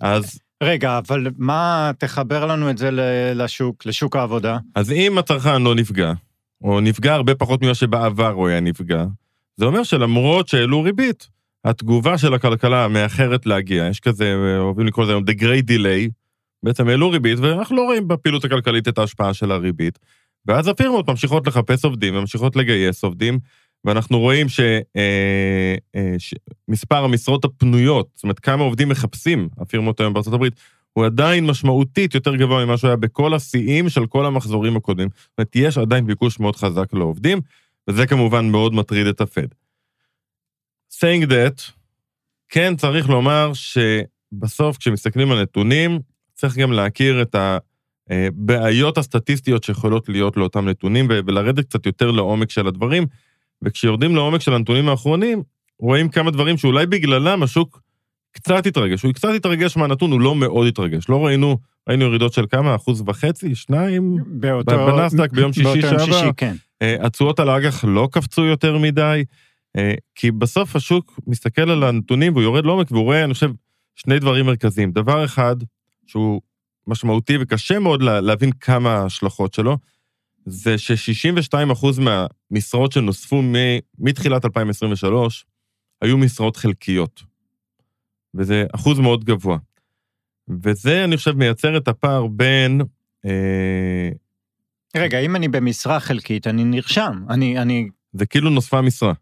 אז... 0.01 0.39
רגע, 0.63 0.97
אבל 0.97 1.27
מה, 1.38 1.91
תחבר 1.97 2.45
לנו 2.45 2.69
את 2.69 2.77
זה 2.77 2.89
לשוק, 3.35 3.85
לשוק 3.85 4.15
העבודה. 4.15 4.57
אז 4.75 4.91
אם 4.91 5.17
הצרכן 5.17 5.61
לא 5.61 5.75
נפגע, 5.75 6.13
או 6.63 6.79
נפגע 6.79 7.13
הרבה 7.13 7.35
פחות 7.35 7.61
ממה 7.61 7.73
שבעבר 7.73 8.31
הוא 8.31 8.47
היה 8.47 8.59
נפגע, 8.59 9.05
זה 9.57 9.65
אומר 9.65 9.83
שלמרות 9.83 10.47
שהעלו 10.47 10.81
ריבית, 10.81 11.37
התגובה 11.65 12.18
של 12.18 12.33
הכלכלה 12.33 12.88
מאחרת 12.88 13.45
להגיע, 13.45 13.88
יש 13.89 14.00
כזה, 14.00 14.36
אוהבים 14.59 14.88
לקרוא 14.88 15.06
לזה 15.06 15.13
היום 15.13 15.24
The 15.24 15.42
Great 15.42 15.69
Delay, 15.69 16.09
בעצם 16.63 16.88
העלו 16.88 17.09
ריבית, 17.09 17.39
ואנחנו 17.39 17.75
לא 17.75 17.81
רואים 17.81 18.07
בפעילות 18.07 18.45
הכלכלית 18.45 18.88
את 18.88 18.98
ההשפעה 18.98 19.33
של 19.33 19.51
הריבית. 19.51 20.00
ואז 20.46 20.67
הפירמות 20.67 21.10
ממשיכות 21.10 21.48
לחפש 21.48 21.86
עובדים, 21.86 22.13
ממשיכות 22.13 22.55
לגייס 22.55 23.03
עובדים, 23.03 23.39
ואנחנו 23.86 24.20
רואים 24.20 24.50
שמספר 24.50 24.96
אה, 26.96 27.00
אה, 27.00 27.05
המשרות 27.05 27.46
הפנויות, 27.46 28.08
זאת 28.15 28.24
אומרת, 28.24 28.39
כמה 28.39 28.63
עובדים 28.63 28.89
מחפשים 28.89 29.50
הפירמות 29.58 30.00
היום 30.00 30.13
הברית, 30.17 30.53
הוא 30.93 31.05
עדיין 31.05 31.46
משמעותית 31.46 32.15
יותר 32.15 32.36
גבוה 32.36 32.65
ממה 32.65 32.77
שהוא 32.77 32.88
היה 32.88 32.98
בכל 32.98 33.34
השיאים 33.34 33.89
של 33.89 34.05
כל 34.05 34.25
המחזורים 34.25 34.77
הקודמים. 34.77 35.10
זאת 35.13 35.29
אומרת, 35.38 35.55
יש 35.55 35.77
עדיין 35.77 36.05
ביקוש 36.05 36.39
מאוד 36.39 36.55
חזק 36.55 36.93
לעובדים, 36.93 37.41
וזה 37.89 38.08
כמובן 38.08 38.50
מאוד 38.50 38.74
מטריד 38.74 39.08
את 39.08 39.22
הפד. 39.22 39.48
Saying 41.00 41.30
that, 41.30 41.72
כן 42.50 42.75
צריך 42.75 43.10
לומר 43.10 43.51
שבסוף 43.54 44.77
כשמסתכלים 44.77 45.32
על 45.32 45.42
נתונים, 45.42 46.00
צריך 46.34 46.58
גם 46.58 46.72
להכיר 46.72 47.22
את 47.22 47.36
הבעיות 48.10 48.98
הסטטיסטיות 48.98 49.63
שיכולות 49.63 50.10
להיות 50.10 50.38
לאותם 50.38 50.70
נתונים 50.70 51.08
ולרדת 51.10 51.66
קצת 51.66 51.86
יותר 51.86 52.12
לעומק 52.12 52.50
של 52.50 52.68
הדברים, 52.68 53.06
וכשיורדים 53.62 54.16
לעומק 54.16 54.42
של 54.42 54.54
הנתונים 54.54 54.89
האחרונים, 54.89 55.44
רואים 55.80 56.10
כמה 56.10 56.32
דברים 56.32 56.58
שאולי 56.58 56.86
בגללם 56.86 57.44
השוק 57.44 57.82
קצת 58.32 58.66
התרגש. 58.66 59.04
הוא 59.04 59.13
קצת 59.13 59.30
התרגש 59.36 59.77
מהנתון, 59.77 60.12
הוא 60.12 60.22
לא 60.22 60.36
מאוד 60.36 60.68
התרגש. 60.68 61.10
לא 61.10 61.25
ראינו, 61.25 61.58
ראינו 61.89 62.06
ירידות 62.06 62.34
של 62.34 62.46
כמה? 62.50 62.75
אחוז 62.75 63.04
וחצי? 63.08 63.56
שניים? 63.56 64.18
באותו... 64.27 64.88
בנסדק 64.88 65.32
ביום 65.32 65.54
שישי 65.54 65.82
שעבר. 65.82 66.30
כן. 66.38 66.56
אה, 66.82 66.96
התשואות 67.00 67.39
על 67.39 67.50
האג"ח 67.50 67.86
לא 67.86 68.10
קפצו 68.12 68.46
יותר 68.46 68.77
מדי, 68.77 69.24
כי 70.15 70.31
בסוף 70.31 70.75
השוק 70.75 71.19
מסתכל 71.27 71.69
על 71.69 71.84
הנתונים 71.84 72.34
והוא 72.34 72.43
יורד 72.43 72.65
לעומק 72.65 72.91
והוא 72.91 73.03
רואה, 73.03 73.24
אני 73.24 73.34
חושב, 73.34 73.50
שני 73.96 74.19
דברים 74.19 74.46
מרכזיים. 74.46 74.91
דבר 74.91 75.25
אחד, 75.25 75.55
שהוא 76.07 76.41
משמעותי 76.88 77.38
וקשה 77.41 77.79
מאוד 77.79 78.01
להבין 78.01 78.51
כמה 78.51 78.89
ההשלכות 78.89 79.53
שלו, 79.53 79.77
זה 80.46 80.77
ש-62% 80.77 81.86
מהמשרות 82.01 82.91
שנוספו 82.91 83.41
מתחילת 84.00 84.46
2023 84.46 85.46
היו 86.01 86.17
משרות 86.17 86.57
חלקיות. 86.57 87.24
וזה 88.36 88.65
אחוז 88.75 89.00
מאוד 89.00 89.24
גבוה. 89.24 89.57
וזה, 90.63 91.03
אני 91.03 91.17
חושב, 91.17 91.31
מייצר 91.31 91.77
את 91.77 91.88
הפער 91.88 92.27
בין... 92.27 92.81
אה... 93.25 94.10
רגע, 94.96 95.19
אם 95.19 95.36
אני 95.36 95.48
במשרה 95.48 96.00
חלקית, 96.00 96.48
אני 96.48 96.63
נרשם. 96.63 97.24
אני... 97.29 97.60
אני... 97.60 97.89
זה 98.13 98.25
כאילו 98.25 98.50
נוספה 98.50 98.81
משרה. 98.81 99.13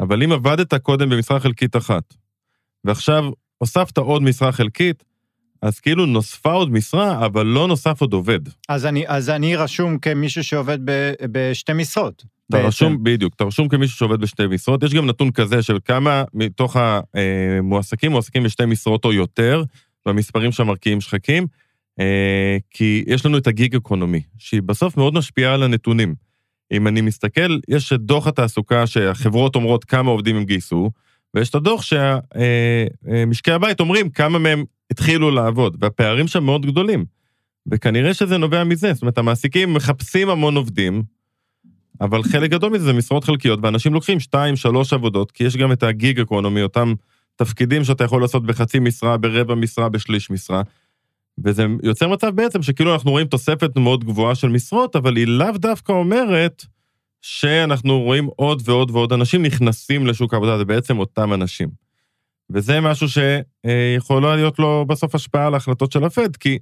אבל 0.00 0.22
אם 0.22 0.32
עבדת 0.32 0.74
קודם 0.74 1.10
במשרה 1.10 1.40
חלקית 1.40 1.76
אחת, 1.76 2.14
ועכשיו 2.84 3.24
הוספת 3.58 3.98
עוד 3.98 4.22
משרה 4.22 4.52
חלקית, 4.52 5.04
אז 5.62 5.80
כאילו 5.80 6.06
נוספה 6.06 6.52
עוד 6.52 6.70
משרה, 6.70 7.26
אבל 7.26 7.46
לא 7.46 7.68
נוסף 7.68 8.00
עוד 8.00 8.12
עובד. 8.12 8.40
אז 8.68 8.86
אני, 8.86 9.04
אז 9.08 9.30
אני 9.30 9.56
רשום 9.56 9.98
כמישהו 9.98 10.44
שעובד 10.44 10.78
ב, 10.84 11.12
בשתי 11.32 11.72
משרות. 11.72 12.16
אתה 12.16 12.56
בעצם. 12.56 12.66
רשום, 12.68 13.04
בדיוק, 13.04 13.34
אתה 13.34 13.44
רשום 13.44 13.68
כמישהו 13.68 13.96
שעובד 13.96 14.20
בשתי 14.20 14.46
משרות. 14.46 14.82
יש 14.82 14.94
גם 14.94 15.06
נתון 15.06 15.30
כזה 15.30 15.62
של 15.62 15.78
כמה 15.84 16.24
מתוך 16.34 16.76
המועסקים 16.76 18.10
מועסקים 18.10 18.42
בשתי 18.42 18.66
משרות 18.66 19.04
או 19.04 19.12
יותר, 19.12 19.62
והמספרים 20.06 20.52
שם 20.52 20.66
מרקיעים 20.66 21.00
שחקים, 21.00 21.46
אה, 22.00 22.56
כי 22.70 23.04
יש 23.06 23.26
לנו 23.26 23.38
את 23.38 23.46
הגיג 23.46 23.76
אקונומי, 23.76 24.22
שהיא 24.38 24.62
בסוף 24.62 24.96
מאוד 24.96 25.14
משפיעה 25.14 25.54
על 25.54 25.62
הנתונים. 25.62 26.14
אם 26.72 26.88
אני 26.88 27.00
מסתכל, 27.00 27.58
יש 27.68 27.92
את 27.92 28.00
דוח 28.00 28.26
התעסוקה 28.26 28.86
שהחברות 28.86 29.56
אומרות 29.56 29.84
כמה 29.84 30.10
עובדים 30.10 30.36
הם 30.36 30.44
גייסו, 30.44 30.90
ויש 31.34 31.50
את 31.50 31.54
הדוח 31.54 31.82
שמשקי 31.82 33.52
הבית 33.52 33.80
אומרים 33.80 34.10
כמה 34.10 34.38
מהם 34.38 34.64
התחילו 34.90 35.30
לעבוד, 35.30 35.76
והפערים 35.80 36.26
שם 36.26 36.44
מאוד 36.44 36.66
גדולים. 36.66 37.04
וכנראה 37.70 38.14
שזה 38.14 38.38
נובע 38.38 38.64
מזה, 38.64 38.92
זאת 38.92 39.02
אומרת, 39.02 39.18
המעסיקים 39.18 39.74
מחפשים 39.74 40.30
המון 40.30 40.56
עובדים, 40.56 41.02
אבל 42.00 42.22
חלק 42.22 42.50
גדול 42.50 42.72
מזה 42.72 42.84
זה 42.84 42.92
משרות 42.92 43.24
חלקיות, 43.24 43.58
ואנשים 43.62 43.94
לוקחים 43.94 44.20
שתיים, 44.20 44.56
שלוש 44.56 44.92
עבודות, 44.92 45.30
כי 45.32 45.44
יש 45.44 45.56
גם 45.56 45.72
את 45.72 45.82
הגיג 45.82 46.20
אקונומי, 46.20 46.62
אותם 46.62 46.94
תפקידים 47.36 47.84
שאתה 47.84 48.04
יכול 48.04 48.22
לעשות 48.22 48.46
בחצי 48.46 48.78
משרה, 48.78 49.16
ברבע 49.16 49.54
משרה, 49.54 49.88
בשליש 49.88 50.30
משרה. 50.30 50.62
וזה 51.44 51.66
יוצר 51.82 52.08
מצב 52.08 52.30
בעצם 52.34 52.62
שכאילו 52.62 52.92
אנחנו 52.92 53.10
רואים 53.10 53.26
תוספת 53.26 53.76
מאוד 53.76 54.04
גבוהה 54.04 54.34
של 54.34 54.48
משרות, 54.48 54.96
אבל 54.96 55.16
היא 55.16 55.26
לאו 55.26 55.52
דווקא 55.52 55.92
אומרת 55.92 56.64
שאנחנו 57.22 58.00
רואים 58.00 58.28
עוד 58.36 58.62
ועוד 58.64 58.90
ועוד 58.90 59.12
אנשים 59.12 59.42
נכנסים 59.42 60.06
לשוק 60.06 60.34
העבודה, 60.34 60.58
זה 60.58 60.64
בעצם 60.64 60.98
אותם 60.98 61.32
אנשים. 61.32 61.68
וזה 62.50 62.80
משהו 62.80 63.06
שיכולה 63.08 64.36
להיות 64.36 64.58
לו 64.58 64.84
בסוף 64.88 65.14
השפעה 65.14 65.46
על 65.46 65.54
ההחלטות 65.54 65.92
של 65.92 66.04
הפד, 66.04 66.36
כי 66.36 66.58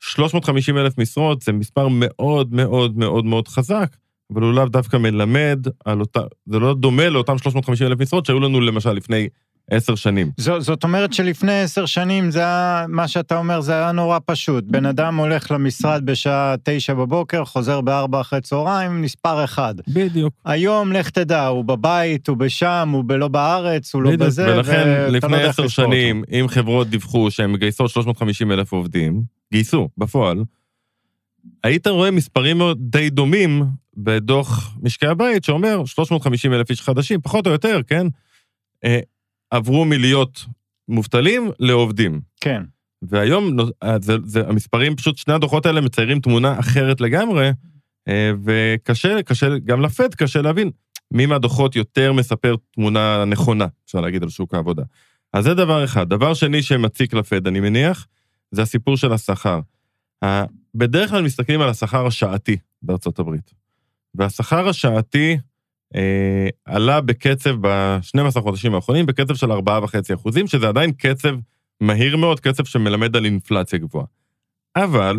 350 0.00 0.78
אלף 0.78 0.98
משרות 0.98 1.42
זה 1.42 1.52
מספר 1.52 1.88
מאוד 1.90 2.54
מאוד 2.54 2.98
מאוד 2.98 3.24
מאוד 3.24 3.48
חזק, 3.48 3.96
אבל 4.32 4.42
הוא 4.42 4.52
לאו 4.52 4.66
דווקא 4.66 4.96
מלמד 4.96 5.66
על 5.84 6.00
אותה, 6.00 6.20
זה 6.46 6.58
לא 6.58 6.74
דומה 6.74 7.08
לאותם 7.08 7.38
350 7.38 7.86
אלף 7.86 8.00
משרות 8.00 8.26
שהיו 8.26 8.40
לנו 8.40 8.60
למשל 8.60 8.92
לפני 8.92 9.28
עשר 9.70 9.94
שנים. 9.94 10.30
זו, 10.36 10.60
זאת 10.60 10.84
אומרת 10.84 11.12
שלפני 11.12 11.60
עשר 11.60 11.86
שנים 11.86 12.30
זה 12.30 12.40
היה, 12.40 12.84
מה 12.88 13.08
שאתה 13.08 13.38
אומר, 13.38 13.60
זה 13.60 13.72
היה 13.72 13.92
נורא 13.92 14.18
פשוט. 14.26 14.64
בן 14.64 14.86
אדם 14.86 15.16
הולך 15.16 15.50
למשרד 15.50 16.06
בשעה 16.06 16.54
תשע 16.64 16.94
בבוקר, 16.94 17.44
חוזר 17.44 17.80
בארבע 17.80 18.20
אחרי 18.20 18.40
צהריים, 18.40 19.02
נספר 19.02 19.44
אחד. 19.44 19.74
בדיוק. 19.88 20.34
היום, 20.44 20.92
לך 20.92 21.10
תדע, 21.10 21.46
הוא 21.46 21.64
בבית, 21.64 22.28
הוא 22.28 22.36
בשם, 22.36 22.90
הוא 22.92 23.04
לא 23.08 23.28
בארץ, 23.28 23.94
הוא 23.94 24.02
לא 24.02 24.10
בדיוק, 24.10 24.26
בזה, 24.26 24.56
ולכן 24.56 24.72
ואתה 24.72 25.06
לא 25.06 25.08
לפני 25.08 25.36
יודע 25.36 25.46
איך 25.46 25.50
עשר 25.50 25.62
לספור 25.62 25.84
אותו. 25.84 25.92
שנים, 25.92 26.24
אם 26.30 26.46
חברות 26.48 26.88
דיווחו 26.88 27.30
שהן 27.30 27.50
מגייסות 27.50 27.90
350 27.90 28.52
אלף 28.52 28.72
עובדים, 28.72 29.22
גייסו, 29.52 29.88
בפועל, 29.98 30.44
היית 31.64 31.86
רואה 31.86 32.10
מספרים 32.10 32.60
די 32.76 33.10
דומים 33.10 33.64
בדוח 33.96 34.76
משקי 34.82 35.06
הבית, 35.06 35.44
שאומר 35.44 35.84
350 35.84 36.52
אלף 36.52 36.70
איש 36.70 36.80
חדשים, 36.80 37.20
פחות 37.20 37.46
או 37.46 37.52
יותר, 37.52 37.80
כן? 37.86 38.06
עברו 39.50 39.84
מלהיות 39.84 40.44
מובטלים 40.88 41.50
לעובדים. 41.58 42.20
כן. 42.40 42.62
והיום 43.02 43.56
אה, 43.82 43.96
זה, 44.00 44.16
זה, 44.24 44.48
המספרים, 44.48 44.96
פשוט 44.96 45.16
שני 45.16 45.34
הדוחות 45.34 45.66
האלה 45.66 45.80
מציירים 45.80 46.20
תמונה 46.20 46.60
אחרת 46.60 47.00
לגמרי, 47.00 47.50
אה, 48.08 48.32
וקשה, 48.44 49.22
קשה, 49.22 49.58
גם 49.58 49.80
לפד 49.80 50.14
קשה 50.14 50.42
להבין 50.42 50.70
מי 51.10 51.26
מהדוחות 51.26 51.76
יותר 51.76 52.12
מספר 52.12 52.54
תמונה 52.70 53.24
נכונה, 53.24 53.66
אפשר 53.84 54.00
להגיד, 54.00 54.22
על 54.22 54.28
שוק 54.28 54.54
העבודה. 54.54 54.82
אז 55.32 55.44
זה 55.44 55.54
דבר 55.54 55.84
אחד. 55.84 56.08
דבר 56.08 56.34
שני 56.34 56.62
שמציק 56.62 57.14
לפד, 57.14 57.46
אני 57.46 57.60
מניח, 57.60 58.06
זה 58.50 58.62
הסיפור 58.62 58.96
של 58.96 59.12
השכר. 59.12 59.60
בדרך 60.74 61.10
כלל 61.10 61.22
מסתכלים 61.22 61.60
על 61.60 61.68
השכר 61.68 62.06
השעתי 62.06 62.56
בארצות 62.82 63.18
הברית. 63.18 63.54
והשכר 64.14 64.68
השעתי 64.68 65.36
אה, 65.96 66.48
עלה 66.64 67.00
בקצב 67.00 67.50
ב-12 67.60 68.40
חודשים 68.40 68.74
האחרונים, 68.74 69.06
בקצב 69.06 69.34
של 69.34 69.52
4.5 69.52 70.14
אחוזים, 70.14 70.46
שזה 70.46 70.68
עדיין 70.68 70.92
קצב 70.92 71.36
מהיר 71.80 72.16
מאוד, 72.16 72.40
קצב 72.40 72.64
שמלמד 72.64 73.16
על 73.16 73.24
אינפלציה 73.24 73.78
גבוהה. 73.78 74.06
אבל, 74.76 75.16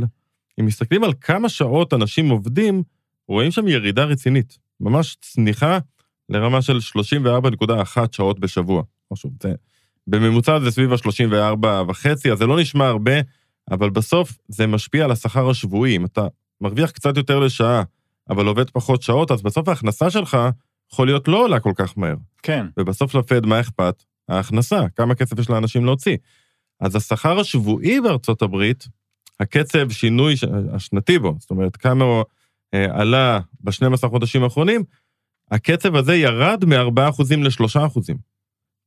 אם 0.60 0.66
מסתכלים 0.66 1.04
על 1.04 1.14
כמה 1.22 1.50
שעות 1.50 1.94
אנשים 1.94 2.30
עובדים, 2.30 2.84
רואים 3.28 3.52
שם 3.52 3.68
ירידה 3.68 4.04
רצינית. 4.04 4.58
ממש 4.80 5.18
צניחה 5.22 5.80
לרמה 6.30 6.62
של 6.62 6.78
34.1 6.98 7.98
שעות 8.12 8.40
בשבוע. 8.40 8.84
משהו, 9.12 9.32
זה, 9.44 9.54
בממוצע 10.08 10.60
זה 10.60 10.72
סביב 10.72 10.94
ה-34 10.94 11.68
וחצי, 11.88 12.32
אז 12.32 12.38
זה 12.38 12.46
לא 12.46 12.60
נשמע 12.60 12.88
הרבה, 12.88 13.12
אבל 13.72 13.90
בסוף 13.90 14.38
זה 14.48 14.68
משפיע 14.68 15.06
על 15.06 15.12
השכר 15.12 15.50
השבועי. 15.50 15.96
אם 15.96 16.06
אתה 16.06 16.28
מרוויח 16.62 16.92
קצת 16.92 17.18
יותר 17.18 17.40
לשעה, 17.40 17.84
אבל 18.32 18.48
עובד 18.48 18.70
פחות 18.70 19.02
שעות, 19.02 19.32
אז 19.32 19.42
בסוף 19.42 19.68
ההכנסה 19.68 20.10
שלך 20.10 20.38
יכול 20.94 21.08
להיות 21.08 21.28
לא 21.28 21.44
עולה 21.44 21.60
כל 21.60 21.72
כך 21.76 21.98
מהר. 21.98 22.16
כן. 22.44 22.66
ובסוף 22.78 23.16
לפד, 23.16 23.46
מה 23.46 23.60
אכפת? 23.60 24.04
ההכנסה, 24.30 24.86
כמה 24.96 25.16
כסף 25.16 25.40
יש 25.40 25.50
לאנשים 25.50 25.86
להוציא. 25.86 26.18
אז 26.80 26.96
השכר 26.96 27.40
השבועי 27.40 28.02
בארצות 28.02 28.42
הברית, 28.42 28.88
הקצב 29.40 29.90
שינוי 29.90 30.36
השנתי 30.74 31.20
בו, 31.20 31.36
זאת 31.40 31.50
אומרת, 31.50 31.76
כמה 31.76 32.06
הוא 32.06 32.24
אה, 32.74 33.02
עלה 33.02 33.40
ב-12 33.60 34.10
חודשים 34.10 34.44
האחרונים, 34.44 34.84
הקצב 35.52 35.96
הזה 35.96 36.16
ירד 36.16 36.66
מ-4% 36.66 37.36
ל-3%. 37.38 38.14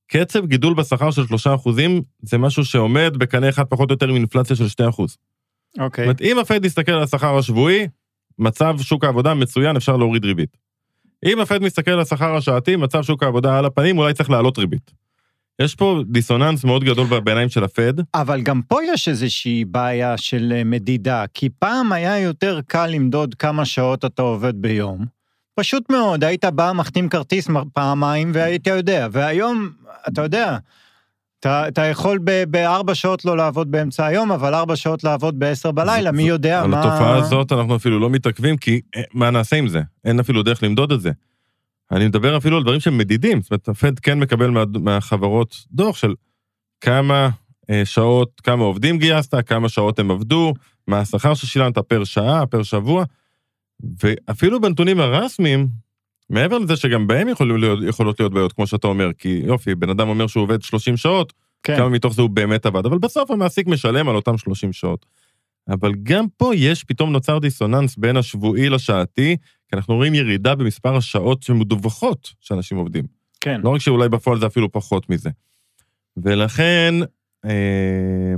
קצב 0.06 0.46
גידול 0.46 0.74
בשכר 0.74 1.10
של 1.10 1.22
3% 1.22 1.26
זה 2.22 2.38
משהו 2.38 2.64
שעומד 2.64 3.16
בקנה 3.16 3.48
אחד 3.48 3.64
פחות 3.64 3.90
או 3.90 3.94
יותר 3.94 4.08
עם 4.08 4.14
אינפלציה 4.14 4.56
של 4.56 4.64
2%. 4.64 4.66
זאת 4.96 5.18
אוקיי. 5.78 6.04
אומרת, 6.04 6.20
אם 6.20 6.38
הפד 6.38 6.64
יסתכל 6.64 6.92
על 6.92 7.02
השכר 7.02 7.38
השבועי, 7.38 7.88
מצב 8.38 8.76
שוק 8.80 9.04
העבודה 9.04 9.34
מצוין, 9.34 9.76
אפשר 9.76 9.96
להוריד 9.96 10.24
ריבית. 10.24 10.56
אם 11.24 11.40
הפד 11.40 11.62
מסתכל 11.62 11.90
על 11.90 12.00
השכר 12.00 12.36
השעתי, 12.36 12.76
מצב 12.76 13.02
שוק 13.02 13.22
העבודה 13.22 13.58
על 13.58 13.64
הפנים, 13.64 13.98
אולי 13.98 14.14
צריך 14.14 14.30
להעלות 14.30 14.58
ריבית. 14.58 14.90
יש 15.58 15.74
פה 15.74 16.02
דיסוננס 16.08 16.64
מאוד 16.64 16.84
גדול 16.84 17.20
בעיניים 17.20 17.48
של 17.48 17.64
הפד. 17.64 17.92
אבל 18.14 18.42
גם 18.42 18.62
פה 18.62 18.84
יש 18.84 19.08
איזושהי 19.08 19.64
בעיה 19.64 20.16
של 20.16 20.52
אה, 20.56 20.64
מדידה, 20.64 21.24
כי 21.34 21.48
פעם 21.58 21.92
היה 21.92 22.18
יותר 22.18 22.60
קל 22.66 22.86
למדוד 22.86 23.34
כמה 23.34 23.64
שעות 23.64 24.04
אתה 24.04 24.22
עובד 24.22 24.62
ביום. 24.62 25.04
פשוט 25.54 25.90
מאוד, 25.90 26.24
היית 26.24 26.44
בא, 26.44 26.72
מחתים 26.74 27.08
כרטיס 27.08 27.48
פעמיים 27.72 28.30
והיית 28.34 28.66
יודע, 28.66 29.08
והיום, 29.12 29.70
אתה 30.08 30.22
יודע, 30.22 30.56
אתה, 31.44 31.68
אתה 31.68 31.82
יכול 31.82 32.18
בארבע 32.48 32.94
שעות 32.94 33.24
לא 33.24 33.36
לעבוד 33.36 33.70
באמצע 33.70 34.06
היום, 34.06 34.32
אבל 34.32 34.54
ארבע 34.54 34.76
שעות 34.76 35.04
לעבוד 35.04 35.38
בעשר 35.38 35.72
בלילה, 35.72 36.12
מי 36.12 36.22
יודע 36.22 36.62
על 36.62 36.66
מה... 36.66 36.80
התופעה 36.80 37.16
הזאת 37.16 37.52
אנחנו 37.52 37.76
אפילו 37.76 37.98
לא 37.98 38.10
מתעכבים, 38.10 38.56
כי 38.56 38.80
אה, 38.96 39.02
מה 39.12 39.30
נעשה 39.30 39.56
עם 39.56 39.68
זה? 39.68 39.82
אין 40.04 40.20
אפילו 40.20 40.42
דרך 40.42 40.62
למדוד 40.62 40.92
את 40.92 41.00
זה. 41.00 41.10
אני 41.92 42.06
מדבר 42.06 42.36
אפילו 42.36 42.56
על 42.56 42.62
דברים 42.62 42.80
שהם 42.80 42.98
מדידים, 42.98 43.42
זאת 43.42 43.50
אומרת, 43.50 43.68
הפד 43.68 43.98
כן 43.98 44.18
מקבל 44.18 44.50
מה, 44.50 44.64
מהחברות 44.80 45.56
דוח 45.72 45.96
של 45.96 46.14
כמה 46.80 47.28
אה, 47.70 47.82
שעות, 47.84 48.40
כמה 48.40 48.64
עובדים 48.64 48.98
גייסת, 48.98 49.34
כמה 49.46 49.68
שעות 49.68 49.98
הם 49.98 50.10
עבדו, 50.10 50.54
מה 50.86 50.98
השכר 50.98 51.34
ששילמת 51.34 51.78
פר 51.78 52.04
שעה, 52.04 52.46
פר 52.46 52.62
שבוע, 52.62 53.04
ואפילו 54.02 54.60
בנתונים 54.60 55.00
הרשמיים, 55.00 55.68
מעבר 56.34 56.58
לזה 56.58 56.76
שגם 56.76 57.06
בהם 57.06 57.28
יכולים 57.28 57.56
להיות, 57.56 57.78
יכולות 57.88 58.20
להיות 58.20 58.34
בעיות, 58.34 58.52
כמו 58.52 58.66
שאתה 58.66 58.86
אומר, 58.86 59.10
כי 59.18 59.42
יופי, 59.44 59.74
בן 59.74 59.90
אדם 59.90 60.08
אומר 60.08 60.26
שהוא 60.26 60.42
עובד 60.42 60.62
30 60.62 60.96
שעות, 60.96 61.32
כן, 61.62 61.76
כמה 61.76 61.88
מתוך 61.88 62.14
זה 62.14 62.22
הוא 62.22 62.30
באמת 62.30 62.66
עבד, 62.66 62.86
אבל 62.86 62.98
בסוף 62.98 63.30
המעסיק 63.30 63.66
משלם 63.66 64.08
על 64.08 64.16
אותם 64.16 64.38
30 64.38 64.72
שעות. 64.72 65.06
אבל 65.68 65.92
גם 66.02 66.24
פה 66.36 66.54
יש, 66.54 66.84
פתאום 66.84 67.12
נוצר 67.12 67.38
דיסוננס 67.38 67.96
בין 67.96 68.16
השבועי 68.16 68.68
לשעתי, 68.68 69.36
כי 69.68 69.76
אנחנו 69.76 69.94
רואים 69.94 70.14
ירידה 70.14 70.54
במספר 70.54 70.96
השעות 70.96 71.42
שמדווחות 71.42 72.34
שאנשים 72.40 72.78
עובדים. 72.78 73.04
כן. 73.40 73.60
לא 73.64 73.70
רק 73.70 73.80
שאולי 73.80 74.08
בפועל 74.08 74.40
זה 74.40 74.46
אפילו 74.46 74.72
פחות 74.72 75.10
מזה. 75.10 75.30
ולכן, 76.16 76.94
אה, 77.44 78.34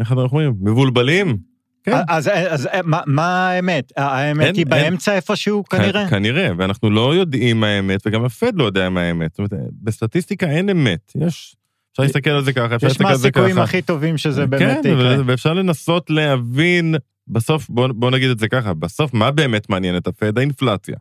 איך 0.00 0.12
אנחנו 0.12 0.22
אומרים? 0.22 0.54
מבולבלים? 0.60 1.51
כן. 1.84 1.92
אז, 2.08 2.28
אז, 2.28 2.32
אז 2.48 2.68
מה, 2.84 3.00
מה 3.06 3.48
האמת? 3.50 3.92
האמת 3.96 4.46
אין- 4.46 4.54
היא 4.54 4.64
אין- 4.64 4.68
באמצע 4.70 5.14
איפשהו 5.16 5.64
כנראה? 5.64 6.08
כנראה, 6.08 6.48
ואנחנו 6.58 6.90
לא 6.90 7.14
יודעים 7.14 7.60
מה 7.60 7.66
האמת, 7.66 8.00
וגם 8.06 8.24
הפד 8.24 8.52
לא 8.56 8.64
יודע 8.64 8.90
מה 8.90 9.00
האמת. 9.00 9.30
זאת 9.30 9.38
אומרת, 9.38 9.52
בסטטיסטיקה 9.82 10.46
אין 10.50 10.68
אמת. 10.70 11.12
יש, 11.16 11.56
אפשר 11.92 12.02
להסתכל 12.02 12.30
על 12.30 12.44
זה 12.44 12.52
ככה, 12.52 12.74
אפשר 12.74 12.86
יש 12.86 12.92
להסתכל 12.92 13.08
על 13.08 13.16
זה 13.16 13.30
ככה. 13.30 13.40
הסיכויים 13.40 13.58
הכי 13.64 13.82
טובים 13.82 14.18
שזה 14.18 14.46
באמת 14.46 14.62
כן, 14.82 14.88
יקרה. 14.88 15.16
ו- 15.20 15.26
ואפשר 15.26 15.52
לנסות 15.52 16.10
להבין, 16.10 16.94
בסוף, 17.28 17.68
בוא, 17.68 17.88
בוא 17.94 18.10
נגיד 18.10 18.30
את 18.30 18.38
זה 18.38 18.48
ככה, 18.48 18.74
בסוף 18.74 19.14
מה 19.14 19.30
באמת 19.30 19.70
מעניין 19.70 19.96
את 19.96 20.06
הפד? 20.06 20.38
האינפלציה. 20.38 20.96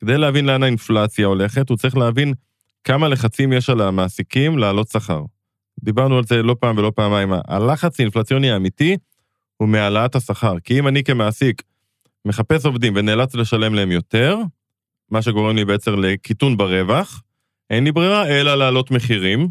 כדי 0.00 0.18
להבין 0.18 0.46
לאן 0.46 0.62
האינפלציה 0.62 1.26
הולכת, 1.26 1.68
הוא 1.70 1.76
צריך 1.76 1.96
להבין 1.96 2.34
כמה 2.84 3.08
לחצים 3.08 3.52
יש 3.52 3.70
על 3.70 3.80
המעסיקים 3.80 4.58
להעלות 4.58 4.88
שכר. 4.88 5.22
דיברנו 5.84 6.18
על 6.18 6.24
זה 6.24 6.42
לא 6.42 6.56
פעם 6.60 6.78
ולא 6.78 6.92
פעמיים. 6.96 7.32
הלחץ 7.48 8.00
האינפלציוני 8.00 8.50
האמיתי 8.50 8.96
הוא 9.56 9.68
מהעלאת 9.68 10.14
השכר. 10.14 10.58
כי 10.64 10.78
אם 10.78 10.88
אני 10.88 11.04
כמעסיק 11.04 11.62
מחפש 12.24 12.66
עובדים 12.66 12.92
ונאלץ 12.96 13.34
לשלם 13.34 13.74
להם 13.74 13.90
יותר, 13.90 14.38
מה 15.10 15.22
שגורם 15.22 15.56
לי 15.56 15.64
בעצם 15.64 16.00
לקיטון 16.00 16.56
ברווח, 16.56 17.22
אין 17.70 17.84
לי 17.84 17.92
ברירה 17.92 18.26
אלא 18.26 18.54
להעלות 18.54 18.90
מחירים 18.90 19.48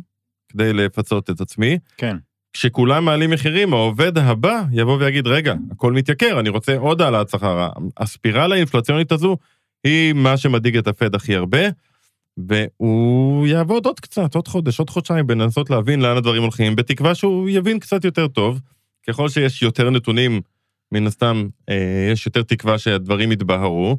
כדי 0.49 0.73
לפצות 0.73 1.29
את 1.29 1.41
עצמי. 1.41 1.77
כן. 1.97 2.17
כשכולם 2.53 3.05
מעלים 3.05 3.29
מחירים, 3.29 3.73
העובד 3.73 4.17
הבא 4.17 4.63
יבוא 4.71 4.97
ויגיד, 4.99 5.27
רגע, 5.27 5.53
הכל 5.71 5.93
מתייקר, 5.93 6.39
אני 6.39 6.49
רוצה 6.49 6.77
עוד 6.77 7.01
העלאת 7.01 7.29
שכר. 7.29 7.69
הספירלה 7.97 8.55
האינפלציונית 8.55 9.11
הזו 9.11 9.37
היא 9.83 10.13
מה 10.13 10.37
שמדאיג 10.37 10.77
את 10.77 10.87
הפד 10.87 11.15
הכי 11.15 11.35
הרבה, 11.35 11.59
והוא 12.37 13.47
יעבוד 13.47 13.85
עוד 13.85 13.99
קצת, 13.99 14.35
עוד 14.35 14.47
חודש, 14.47 14.79
עוד 14.79 14.89
חודשיים, 14.89 15.27
בלנסות 15.27 15.69
להבין 15.69 16.01
לאן 16.01 16.17
הדברים 16.17 16.41
הולכים, 16.41 16.75
בתקווה 16.75 17.15
שהוא 17.15 17.49
יבין 17.49 17.79
קצת 17.79 18.05
יותר 18.05 18.27
טוב. 18.27 18.59
ככל 19.07 19.29
שיש 19.29 19.61
יותר 19.61 19.89
נתונים, 19.89 20.41
מן 20.91 21.07
הסתם, 21.07 21.47
אה, 21.69 22.09
יש 22.11 22.25
יותר 22.25 22.43
תקווה 22.43 22.77
שהדברים 22.77 23.31
יתבהרו, 23.31 23.97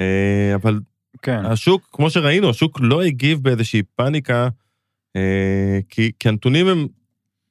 אה, 0.00 0.52
אבל 0.54 0.80
כן. 1.22 1.44
השוק, 1.44 1.88
כמו 1.92 2.10
שראינו, 2.10 2.50
השוק 2.50 2.78
לא 2.82 3.02
הגיב 3.02 3.42
באיזושהי 3.42 3.82
פאניקה, 3.96 4.48
אה, 5.16 5.78
כי, 5.88 6.12
כי 6.18 6.28
הנתונים 6.28 6.66
הם 6.66 6.86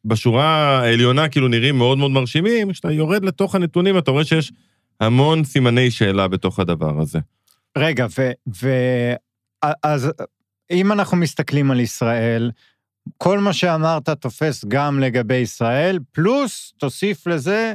בשורה 0.05 0.79
העליונה 0.79 1.29
כאילו 1.29 1.47
נראים 1.47 1.77
מאוד 1.77 1.97
מאוד 1.97 2.11
מרשימים, 2.11 2.71
כשאתה 2.71 2.91
יורד 2.91 3.25
לתוך 3.25 3.55
הנתונים 3.55 3.97
אתה 3.97 4.11
רואה 4.11 4.25
שיש 4.25 4.51
המון 4.99 5.43
סימני 5.43 5.91
שאלה 5.91 6.27
בתוך 6.27 6.59
הדבר 6.59 7.01
הזה. 7.01 7.19
רגע, 7.77 8.07
ו... 8.17 8.31
ו... 8.61 8.69
אז 9.83 10.11
אם 10.71 10.91
אנחנו 10.91 11.17
מסתכלים 11.17 11.71
על 11.71 11.79
ישראל, 11.79 12.51
כל 13.17 13.39
מה 13.39 13.53
שאמרת 13.53 14.09
תופס 14.09 14.65
גם 14.67 14.99
לגבי 14.99 15.35
ישראל, 15.35 15.99
פלוס 16.11 16.73
תוסיף 16.77 17.27
לזה 17.27 17.73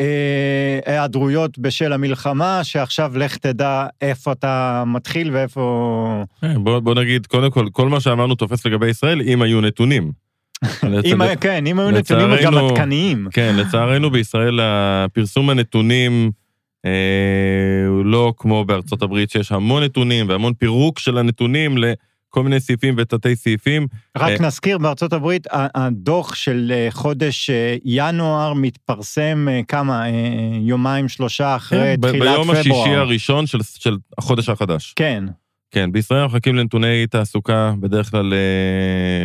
אה, 0.00 0.78
היעדרויות 0.86 1.58
בשל 1.58 1.92
המלחמה, 1.92 2.64
שעכשיו 2.64 3.18
לך 3.18 3.36
תדע 3.36 3.86
איפה 4.00 4.32
אתה 4.32 4.84
מתחיל 4.86 5.30
ואיפה... 5.32 6.24
כן, 6.40 6.64
בוא, 6.64 6.80
בוא 6.80 6.94
נגיד, 6.94 7.26
קודם 7.26 7.50
כל, 7.50 7.66
כל 7.72 7.88
מה 7.88 8.00
שאמרנו 8.00 8.34
תופס 8.34 8.66
לגבי 8.66 8.88
ישראל, 8.88 9.20
אם 9.20 9.42
היו 9.42 9.60
נתונים. 9.60 10.12
אם, 11.04 11.36
כן, 11.40 11.66
אם 11.66 11.80
היו 11.80 11.90
נתונים 11.90 12.28
גם 12.42 12.54
עדכניים. 12.54 13.28
כן, 13.32 13.56
לצערנו 13.56 14.10
בישראל 14.10 14.60
הפרסום 14.62 15.50
הנתונים 15.50 16.30
אה, 16.84 17.88
הוא 17.88 18.04
לא 18.04 18.34
כמו 18.36 18.64
בארצות 18.64 19.02
הברית, 19.02 19.30
שיש 19.30 19.52
המון 19.52 19.82
נתונים 19.82 20.28
והמון 20.28 20.54
פירוק 20.54 20.98
של 20.98 21.18
הנתונים 21.18 21.78
לכל 22.30 22.42
מיני 22.42 22.60
סעיפים 22.60 22.94
ותתי 22.98 23.36
סעיפים. 23.36 23.86
רק 24.16 24.40
אה, 24.40 24.46
נזכיר, 24.46 24.78
בארצות 24.78 25.12
הברית 25.12 25.46
הדוח 25.50 26.34
של 26.34 26.72
אה, 26.74 26.88
חודש 26.90 27.50
ינואר 27.84 28.54
מתפרסם 28.54 29.46
כמה, 29.68 30.04
יומיים, 30.60 31.08
שלושה 31.08 31.56
אחרי 31.56 31.96
כן, 32.02 32.08
תחילת 32.08 32.22
פברואר. 32.22 32.42
ביום 32.42 32.50
השישי 32.50 32.94
הראשון 32.96 33.46
של, 33.46 33.58
של 33.62 33.96
החודש 34.18 34.48
החדש. 34.48 34.92
כן. 34.96 35.24
כן, 35.70 35.92
בישראל 35.92 36.20
אנחנו 36.20 36.36
מחכים 36.36 36.56
לנתוני 36.56 37.06
תעסוקה 37.06 37.72
בדרך 37.80 38.10
כלל 38.10 38.32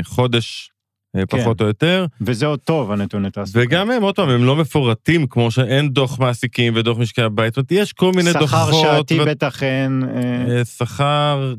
חודש 0.03 0.71
אה, 1.15 1.25
כן. 1.25 1.37
פחות 1.37 1.61
או 1.61 1.65
יותר. 1.65 2.05
וזה 2.21 2.45
עוד 2.45 2.59
טוב, 2.59 2.91
הנתוני 2.91 3.31
תעסוקה. 3.31 3.59
וגם 3.63 3.91
הם, 3.91 4.03
עוד 4.03 4.15
פעם, 4.15 4.29
הם 4.29 4.43
לא 4.43 4.55
מפורטים, 4.55 5.27
כמו 5.27 5.51
שאין 5.51 5.89
דוח 5.89 6.19
מעסיקים 6.19 6.73
ודוח 6.75 6.97
משקי 6.97 7.21
הבית. 7.21 7.53
זאת 7.53 7.57
אומרת, 7.57 7.71
יש 7.71 7.93
כל 7.93 8.11
מיני 8.15 8.33
דוחות. 8.33 8.49
שכר 8.49 8.71
שעתי 8.71 9.19
ו... 9.19 9.25
בטח 9.25 9.63
אין. 9.63 10.03
אה, 10.03 10.57
אה... 10.57 10.65
שכר, 10.65 11.53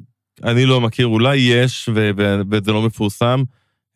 אני 0.44 0.66
לא 0.66 0.80
מכיר, 0.80 1.06
אולי 1.06 1.36
יש, 1.36 1.88
ו- 1.94 2.10
ו- 2.16 2.40
וזה 2.50 2.72
לא 2.72 2.82
מפורסם. 2.82 3.42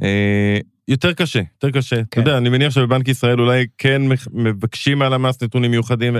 אה, 0.02 0.58
יותר 0.88 1.12
קשה, 1.12 1.40
יותר 1.54 1.78
קשה. 1.78 1.96
כן. 1.96 2.02
אתה 2.02 2.20
יודע, 2.20 2.38
אני 2.38 2.48
מניח 2.48 2.72
שבבנק 2.72 3.08
ישראל 3.08 3.40
אולי 3.40 3.66
כן 3.78 4.02
מבקשים 4.32 5.02
על 5.02 5.12
המס 5.12 5.42
נתונים 5.42 5.70
מיוחדים, 5.70 6.16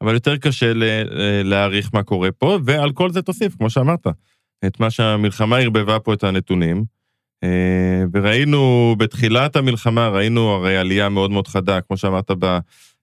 אבל 0.00 0.14
יותר 0.14 0.36
קשה 0.36 0.72
להעריך 1.44 1.90
מה 1.92 2.02
קורה 2.02 2.32
פה, 2.32 2.58
ועל 2.64 2.92
כל 2.92 3.10
זה 3.10 3.22
תוסיף, 3.22 3.56
כמו 3.56 3.70
שאמרת, 3.70 4.06
את 4.66 4.80
מה 4.80 4.90
שהמלחמה 4.90 5.58
ערבבה 5.58 5.98
פה 5.98 6.14
את 6.14 6.24
הנתונים. 6.24 6.84
אה, 7.44 8.04
וראינו 8.12 8.94
בתחילת 8.98 9.56
המלחמה, 9.56 10.08
ראינו 10.08 10.50
הרי 10.50 10.76
עלייה 10.76 11.08
מאוד 11.08 11.30
מאוד 11.30 11.48
חדה, 11.48 11.80
כמו 11.80 11.96
שאמרת, 11.96 12.30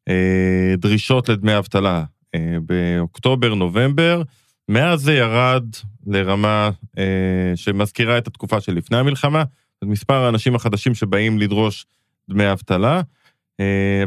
בדרישות 0.09 1.29
לדמי 1.29 1.57
אבטלה 1.57 2.03
אה, 2.35 2.57
באוקטובר, 2.65 3.53
נובמבר. 3.53 4.21
מאז 4.69 5.01
זה 5.01 5.13
ירד 5.13 5.65
לרמה 6.07 6.69
אה, 6.97 7.51
שמזכירה 7.55 8.17
את 8.17 8.27
התקופה 8.27 8.61
שלפני 8.61 8.97
המלחמה, 8.97 9.41
את 9.79 9.83
מספר 9.83 10.13
האנשים 10.13 10.55
החדשים 10.55 10.95
שבאים 10.95 11.39
לדרוש 11.39 11.85
דמי 12.29 12.51
אבטלה. 12.51 13.01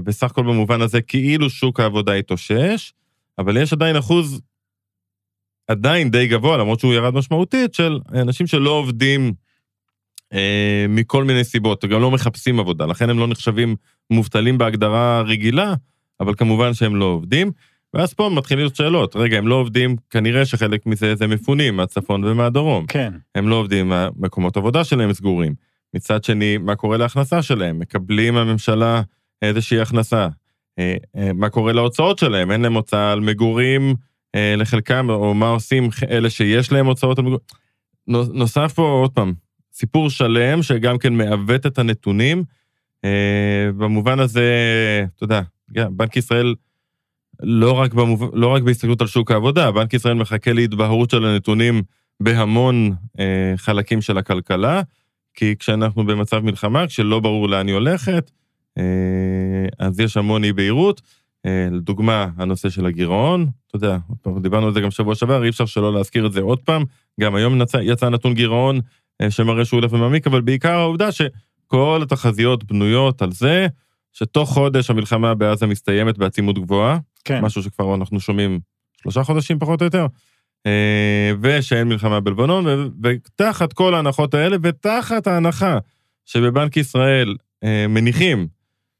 בסך 0.04 0.30
הכל 0.30 0.42
במובן 0.42 0.80
הזה 0.80 1.00
כאילו 1.00 1.50
שוק 1.50 1.80
העבודה 1.80 2.12
התאושש, 2.12 2.92
אבל 3.38 3.56
יש 3.56 3.72
עדיין 3.72 3.96
אחוז 3.96 4.40
עדיין 5.68 6.10
די 6.10 6.26
גבוה, 6.26 6.56
למרות 6.56 6.80
שהוא 6.80 6.94
ירד 6.94 7.14
משמעותית, 7.14 7.74
של 7.74 7.98
אנשים 8.14 8.46
שלא 8.46 8.70
עובדים 8.70 9.32
אה, 10.32 10.86
מכל 10.88 11.24
מיני 11.24 11.44
סיבות, 11.44 11.84
גם 11.84 12.00
לא 12.00 12.10
מחפשים 12.10 12.60
עבודה, 12.60 12.86
לכן 12.86 13.10
הם 13.10 13.18
לא 13.18 13.26
נחשבים 13.26 13.76
מובטלים 14.10 14.58
בהגדרה 14.58 15.22
רגילה, 15.22 15.74
אבל 16.20 16.34
כמובן 16.34 16.74
שהם 16.74 16.96
לא 16.96 17.04
עובדים. 17.04 17.52
ואז 17.94 18.14
פה 18.14 18.30
מתחילים 18.34 18.68
שאלות, 18.74 19.16
רגע, 19.16 19.38
הם 19.38 19.48
לא 19.48 19.54
עובדים, 19.54 19.96
כנראה 20.10 20.44
שחלק 20.44 20.86
מזה 20.86 21.14
זה 21.14 21.26
מפונים 21.26 21.76
מהצפון 21.76 22.24
ומהדרום. 22.24 22.86
כן. 22.86 23.12
הם 23.34 23.48
לא 23.48 23.54
עובדים, 23.54 23.92
מקומות 24.16 24.56
עבודה 24.56 24.84
שלהם 24.84 25.12
סגורים. 25.12 25.54
מצד 25.94 26.24
שני, 26.24 26.58
מה 26.58 26.76
קורה 26.76 26.96
להכנסה 26.96 27.42
שלהם? 27.42 27.78
מקבלים 27.78 28.36
הממשלה 28.36 29.02
איזושהי 29.42 29.80
הכנסה. 29.80 30.28
אה, 30.78 30.96
אה, 31.16 31.32
מה 31.32 31.48
קורה 31.48 31.72
להוצאות 31.72 32.18
שלהם? 32.18 32.50
אין 32.50 32.60
להם 32.60 32.74
הוצאה 32.74 33.12
על 33.12 33.20
מגורים 33.20 33.94
לחלקם, 34.56 35.10
או 35.10 35.34
מה 35.34 35.48
עושים 35.48 35.88
אלה 36.10 36.30
שיש 36.30 36.72
להם 36.72 36.86
הוצאות 36.86 37.18
על 37.18 37.24
מגורים? 37.24 37.40
נוסף 38.06 38.72
פה, 38.72 38.82
עוד 38.82 39.10
פעם, 39.10 39.32
סיפור 39.72 40.10
שלם 40.10 40.62
שגם 40.62 40.98
כן 40.98 41.14
מעוות 41.14 41.66
את 41.66 41.78
הנתונים. 41.78 42.44
אה, 43.04 43.70
במובן 43.76 44.20
הזה, 44.20 44.50
אתה 45.16 45.24
יודע, 45.24 45.40
בנק 45.68 46.16
ישראל, 46.16 46.54
לא 47.44 47.72
רק, 47.72 47.94
במוב... 47.94 48.30
לא 48.32 48.48
רק 48.48 48.62
בהסתכלות 48.62 49.00
על 49.00 49.06
שוק 49.06 49.30
העבודה, 49.30 49.70
בנק 49.70 49.94
ישראל 49.94 50.14
מחכה 50.14 50.52
להתבהרות 50.52 51.10
של 51.10 51.24
הנתונים 51.24 51.82
בהמון 52.20 52.90
אה, 53.18 53.54
חלקים 53.56 54.02
של 54.02 54.18
הכלכלה, 54.18 54.82
כי 55.34 55.54
כשאנחנו 55.58 56.06
במצב 56.06 56.38
מלחמה, 56.38 56.86
כשלא 56.86 57.20
ברור 57.20 57.48
לאן 57.48 57.66
היא 57.66 57.74
הולכת, 57.74 58.30
אה, 58.78 58.84
אז 59.78 60.00
יש 60.00 60.16
המון 60.16 60.44
אי 60.44 60.52
בהירות. 60.52 61.00
אה, 61.46 61.68
לדוגמה, 61.72 62.28
הנושא 62.36 62.68
של 62.68 62.86
הגירעון, 62.86 63.46
אתה 63.66 63.76
יודע, 63.76 63.98
דיברנו 64.42 64.66
על 64.66 64.72
זה 64.72 64.80
גם 64.80 64.90
שבוע 64.90 65.14
שעבר, 65.14 65.44
אי 65.44 65.48
אפשר 65.48 65.66
שלא 65.66 65.94
להזכיר 65.94 66.26
את 66.26 66.32
זה 66.32 66.40
עוד 66.40 66.60
פעם. 66.60 66.84
גם 67.20 67.34
היום 67.34 67.62
יצא, 67.62 67.78
יצא 67.82 68.08
נתון 68.08 68.34
גירעון 68.34 68.80
אה, 69.20 69.30
שמראה 69.30 69.64
שהוא 69.64 69.80
הולך 69.80 69.92
ומעמיק, 69.92 70.26
אבל 70.26 70.40
בעיקר 70.40 70.72
העובדה 70.72 71.08
שכל 71.12 72.00
התחזיות 72.02 72.64
בנויות 72.64 73.22
על 73.22 73.32
זה 73.32 73.66
שתוך 74.12 74.50
חודש 74.50 74.90
המלחמה 74.90 75.34
בעזה 75.34 75.66
מסתיימת 75.66 76.18
בעצימות 76.18 76.58
גבוהה, 76.58 76.98
כן. 77.24 77.40
משהו 77.40 77.62
שכבר 77.62 77.94
אנחנו 77.94 78.20
שומעים 78.20 78.60
שלושה 79.02 79.22
חודשים 79.22 79.58
פחות 79.58 79.80
או 79.80 79.84
יותר, 79.84 80.06
אה, 80.66 81.32
ושאין 81.40 81.88
מלחמה 81.88 82.20
בלבנון, 82.20 82.90
ותחת 83.02 83.72
כל 83.72 83.94
ההנחות 83.94 84.34
האלה, 84.34 84.56
ותחת 84.62 85.26
ההנחה 85.26 85.78
שבבנק 86.24 86.76
ישראל 86.76 87.36
אה, 87.64 87.86
מניחים 87.88 88.48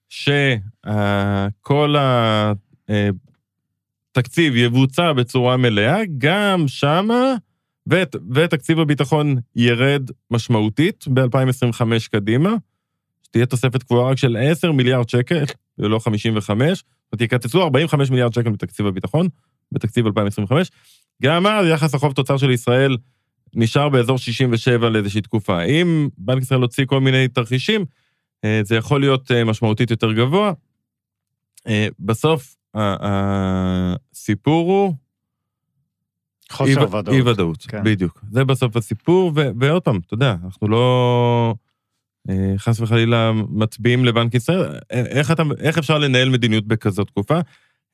שכל 0.09 1.95
התקציב 4.11 4.57
יבוצע 4.57 5.13
בצורה 5.13 5.57
מלאה, 5.57 6.01
גם 6.19 6.69
שמה 6.69 7.35
ות, 7.87 8.17
ותקציב 8.35 8.79
הביטחון 8.79 9.37
ירד 9.57 10.11
משמעותית 10.31 11.05
ב-2025 11.09 11.83
קדימה, 12.11 12.55
שתהיה 13.23 13.47
תוספת 13.47 13.83
קבועה 13.83 14.11
רק 14.11 14.19
של 14.19 14.37
10 14.41 14.73
מיליארד 14.73 15.09
שקל, 15.09 15.45
ולא 15.79 15.99
55, 15.99 16.85
זאת 17.15 17.21
יקצצו 17.21 17.63
45 17.63 18.11
מיליארד 18.11 18.33
שקל 18.33 18.51
מתקציב 18.51 18.87
הביטחון, 18.87 19.29
בתקציב 19.73 20.07
2025. 20.07 20.71
גם 21.23 21.47
אז 21.47 21.67
יחס 21.67 21.95
החוב 21.95 22.13
תוצר 22.13 22.37
של 22.37 22.51
ישראל 22.51 22.97
נשאר 23.55 23.89
באזור 23.89 24.19
67 24.19 24.89
לאיזושהי 24.89 25.21
תקופה. 25.21 25.63
אם 25.63 26.09
בנק 26.19 26.43
ישראל 26.43 26.61
הוציא 26.61 26.87
כל 26.87 27.01
מיני 27.01 27.29
תרחישים, 27.29 27.85
אה, 28.45 28.61
זה 28.65 28.77
יכול 28.77 29.01
להיות 29.01 29.31
אה, 29.31 29.45
משמעותית 29.45 29.91
יותר 29.91 30.13
גבוה. 30.13 30.53
אה, 31.67 31.89
בסוף, 31.99 32.57
הסיפור 32.75 34.73
הוא 34.73 34.95
חוסר 36.53 36.81
אי, 36.81 36.85
ודאות. 36.85 37.09
אי 37.09 37.23
ודאות, 37.23 37.63
כן. 37.69 37.85
בדיוק. 37.85 38.25
זה 38.31 38.45
בסוף 38.45 38.77
הסיפור, 38.77 39.33
ו- 39.37 39.51
ועוד 39.61 39.83
פעם, 39.83 40.01
אתה 40.07 40.15
יודע, 40.15 40.37
אנחנו 40.45 40.69
לא 40.69 41.55
חס 42.59 42.81
וחלילה 42.81 43.33
מצביעים 43.49 44.05
לבנק 44.05 44.35
ישראל, 44.35 44.79
איך, 44.91 45.31
אתה, 45.31 45.43
איך 45.61 45.79
אפשר 45.79 45.99
לנהל 45.99 46.29
מדיניות 46.29 46.67
בכזאת 46.67 47.07
תקופה? 47.07 47.41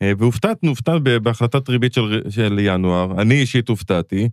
אה, 0.03 0.13
והופתענו, 0.19 0.55
הופתענו 0.63 1.01
בהחלטת 1.23 1.69
ריבית 1.69 1.93
של, 1.93 2.23
של 2.29 2.59
ינואר, 2.63 3.21
אני 3.21 3.35
אישית 3.35 3.69
הופתעתי, 3.69 4.29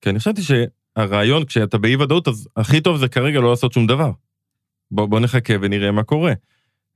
כי 0.00 0.10
אני 0.10 0.18
חשבתי 0.18 0.42
שהרעיון, 0.42 1.44
כשאתה 1.44 1.78
באי 1.78 1.96
ודאות, 1.96 2.28
אז 2.28 2.48
הכי 2.56 2.80
טוב 2.80 2.96
זה 2.96 3.08
כרגע 3.08 3.40
לא 3.40 3.50
לעשות 3.50 3.72
שום 3.72 3.86
דבר. 3.86 4.10
בוא, 4.90 5.06
בוא 5.06 5.20
נחכה 5.20 5.54
ונראה 5.60 5.90
מה 5.90 6.02
קורה. 6.02 6.32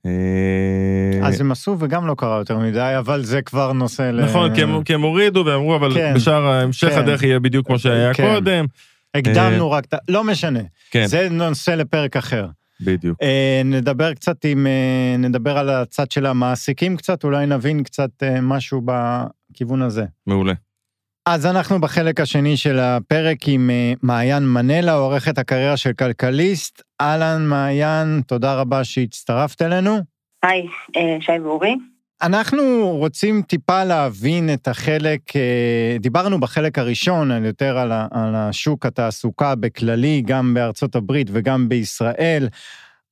אה, 0.07 1.29
אז 1.29 1.41
הם 1.41 1.53
עשו 1.53 1.77
וגם 1.81 2.07
לא 2.07 2.15
קרה 2.19 2.39
יותר 2.39 2.59
מדי, 2.59 2.95
אבל 2.99 3.25
זה 3.25 3.43
כבר 3.43 3.73
נושא 3.73 4.03
ל... 4.03 4.25
נכון, 4.25 4.55
כי 4.55 4.63
הם, 4.63 4.83
כי 4.83 4.95
הם 4.95 5.03
הורידו 5.03 5.43
ואמרו, 5.47 5.77
אבל 5.77 5.95
כן, 5.95 6.15
בשאר 6.15 6.47
המשך 6.47 6.89
כן, 6.89 6.99
הדרך 6.99 7.23
יהיה 7.23 7.41
בדיוק 7.41 7.67
כמו 7.67 7.79
שהיה 7.79 8.15
כן. 8.15 8.35
קודם. 8.35 8.65
הקדמנו 9.15 9.71
רק, 9.71 9.85
לא 10.09 10.25
משנה. 10.25 10.61
כן. 10.91 11.07
זה 11.07 11.29
נושא 11.31 11.71
לפרק 11.71 12.17
אחר. 12.17 12.47
בדיוק. 12.81 13.19
אה, 13.23 13.63
נדבר 13.65 14.15
קצת 14.15 14.45
עם, 14.45 14.67
אה, 14.67 15.17
נדבר 15.19 15.59
על 15.59 15.71
הצד 15.71 16.11
של 16.11 16.27
המעסיקים 16.27 16.97
קצת, 16.97 17.25
אולי 17.25 17.47
נבין 17.47 17.83
קצת 17.83 18.11
אה, 18.23 18.41
משהו 18.41 18.83
בכיוון 18.85 19.83
הזה. 19.83 20.05
מעולה. 20.27 20.53
אז 21.27 21.47
אנחנו 21.47 21.81
בחלק 21.81 22.21
השני 22.21 22.57
של 22.57 22.79
הפרק 22.79 23.39
עם 23.47 23.71
אה, 23.71 23.93
מעיין 24.03 24.43
מנלה, 24.43 24.93
עורכת 24.93 25.39
הקריירה 25.39 25.77
של 25.77 25.93
כלכליסט. 25.93 26.83
אהלן, 27.01 27.47
מעיין, 27.47 28.21
תודה 28.27 28.55
רבה 28.55 28.85
שהצטרפת 28.85 29.63
אלינו. 29.63 29.99
היי, 30.43 30.67
אה, 30.97 31.17
שי 31.21 31.39
ואורי. 31.43 31.75
אנחנו 32.23 32.97
רוצים 32.99 33.43
טיפה 33.43 33.85
להבין 33.85 34.53
את 34.53 34.69
החלק, 34.69 35.37
אה, 35.37 35.97
דיברנו 36.01 36.41
בחלק 36.41 36.79
הראשון 36.79 37.31
על 37.31 37.45
יותר 37.45 37.79
על, 37.79 37.93
על 38.11 38.35
השוק 38.35 38.87
התעסוקה 38.87 39.55
בכללי, 39.55 40.23
גם 40.27 40.55
בארצות 40.55 40.97
הברית 40.97 41.27
וגם 41.33 41.69
בישראל. 41.69 42.49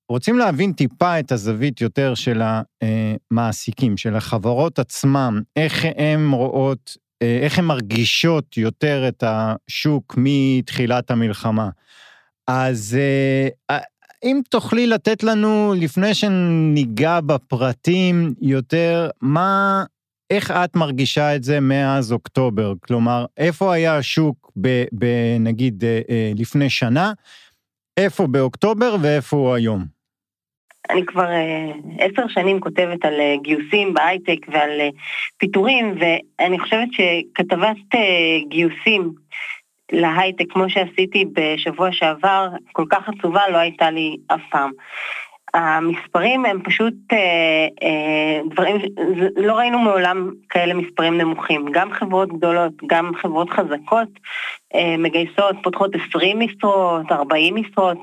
רוצים 0.08 0.38
להבין 0.38 0.72
טיפה 0.72 1.20
את 1.20 1.32
הזווית 1.32 1.80
יותר 1.80 2.14
של 2.14 2.42
המעסיקים, 2.42 3.96
של 3.96 4.16
החברות 4.16 4.78
עצמם, 4.78 5.40
איך 5.56 5.84
הן 5.96 6.30
רואות, 6.30 6.96
אה, 7.22 7.38
איך 7.42 7.58
הן 7.58 7.64
מרגישות 7.64 8.56
יותר 8.56 9.08
את 9.08 9.24
השוק 9.26 10.14
מתחילת 10.16 11.10
המלחמה. 11.10 11.68
אז 12.48 12.98
אה, 13.70 13.78
אם 14.24 14.40
תוכלי 14.48 14.86
לתת 14.86 15.22
לנו, 15.22 15.74
לפני 15.76 16.14
שניגע 16.14 17.20
בפרטים 17.20 18.34
יותר, 18.40 19.10
מה, 19.20 19.84
איך 20.30 20.50
את 20.50 20.76
מרגישה 20.76 21.36
את 21.36 21.42
זה 21.44 21.60
מאז 21.60 22.12
אוקטובר? 22.12 22.72
כלומר, 22.86 23.24
איפה 23.36 23.74
היה 23.74 23.96
השוק, 23.96 24.50
ב, 24.60 24.84
ב, 24.98 25.06
נגיד, 25.40 25.84
אה, 25.84 26.00
אה, 26.10 26.32
לפני 26.36 26.70
שנה, 26.70 27.12
איפה 27.96 28.26
באוקטובר 28.26 28.96
ואיפה 29.02 29.36
הוא 29.36 29.54
היום? 29.54 29.84
אני 30.90 31.06
כבר 31.06 31.28
עשר 31.98 32.28
שנים 32.28 32.60
כותבת 32.60 33.04
על 33.04 33.14
גיוסים 33.42 33.94
בהייטק 33.94 34.46
ועל 34.48 34.80
פיטורים, 35.38 35.94
ואני 36.00 36.58
חושבת 36.58 36.88
שכתבת 36.92 37.76
גיוסים 38.48 39.12
להייטק 39.92 40.44
כמו 40.50 40.70
שעשיתי 40.70 41.24
בשבוע 41.32 41.92
שעבר, 41.92 42.48
כל 42.72 42.84
כך 42.90 43.08
עצובה 43.08 43.40
לא 43.52 43.56
הייתה 43.56 43.90
לי 43.90 44.16
אף 44.26 44.40
פעם. 44.50 44.70
המספרים 45.54 46.44
הם 46.44 46.62
פשוט 46.62 46.94
אה, 47.12 47.18
אה, 47.82 48.40
דברים, 48.50 48.76
לא 49.36 49.54
ראינו 49.54 49.78
מעולם 49.78 50.30
כאלה 50.48 50.74
מספרים 50.74 51.18
נמוכים. 51.18 51.66
גם 51.72 51.92
חברות 51.92 52.28
גדולות, 52.28 52.72
גם 52.86 53.12
חברות 53.14 53.50
חזקות 53.50 54.08
אה, 54.74 54.96
מגייסות, 54.98 55.56
פותחות 55.62 55.90
20 56.08 56.38
משרות, 56.38 57.12
40 57.12 57.54
משרות, 57.54 57.98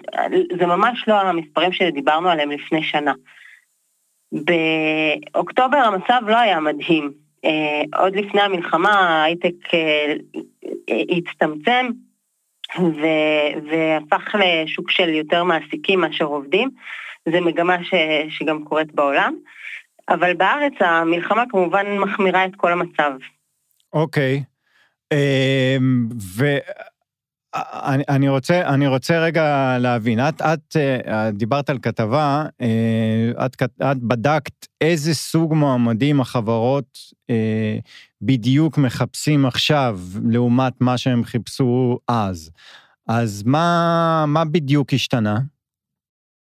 זה 0.60 0.66
ממש 0.66 1.06
לא 1.08 1.22
המספרים 1.22 1.72
שדיברנו 1.72 2.30
עליהם 2.30 2.52
לפני 2.52 2.84
שנה. 2.84 3.14
באוקטובר 4.32 5.78
המצב 5.78 6.22
לא 6.28 6.38
היה 6.38 6.60
מדהים. 6.60 7.12
אה, 7.46 8.00
עוד 8.02 8.16
לפני 8.16 8.42
המלחמה 8.42 8.92
ההייטק 8.92 9.74
אה, 9.74 10.14
הצטמצם 11.18 11.88
ו- 12.80 13.70
והפך 13.72 14.36
לשוק 14.36 14.92
של 14.92 15.10
יותר 15.10 15.44
מעסיקים 15.44 16.02
מאשר 16.02 16.26
עובדים. 16.26 16.70
זו 17.32 17.42
מגמה 17.42 17.84
ש- 17.84 18.38
שגם 18.38 18.64
קורית 18.64 18.94
בעולם. 18.94 19.36
אבל 20.10 20.34
בארץ 20.34 20.74
המלחמה 20.80 21.44
כמובן 21.50 21.98
מחמירה 21.98 22.46
את 22.46 22.56
כל 22.56 22.72
המצב. 22.72 23.12
אוקיי. 23.94 24.44
Okay. 24.44 24.60
אמ, 25.14 26.08
ו... 26.38 26.58
אני, 27.56 28.04
אני, 28.10 28.30
רוצה, 28.30 28.62
אני 28.74 28.88
רוצה 28.88 29.20
רגע 29.20 29.78
להבין, 29.80 30.20
את, 30.20 30.42
את 30.42 30.78
אה, 30.78 31.32
דיברת 31.32 31.70
על 31.70 31.78
כתבה, 31.82 32.46
אה, 32.62 33.46
את, 33.46 33.64
את 33.64 33.98
בדקת 33.98 34.66
איזה 34.82 35.16
סוג 35.16 35.54
מועמדים 35.54 36.22
החברות 36.22 36.98
אה, 37.30 37.78
בדיוק 38.22 38.78
מחפשים 38.78 39.46
עכשיו, 39.46 40.00
לעומת 40.32 40.74
מה 40.82 40.98
שהם 40.98 41.24
חיפשו 41.24 42.00
אז. 42.08 42.52
אז 43.08 43.44
מה, 43.46 44.26
מה 44.28 44.46
בדיוק 44.46 44.94
השתנה? 44.94 45.40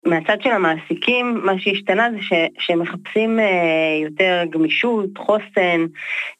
מהצד 0.07 0.37
של 0.43 0.51
המעסיקים, 0.51 1.41
מה 1.45 1.53
שהשתנה 1.59 2.09
זה 2.11 2.23
ש, 2.23 2.33
שמחפשים 2.59 3.41
אה, 3.41 3.99
יותר 4.03 4.43
גמישות, 4.51 5.11
חוסן, 5.19 5.87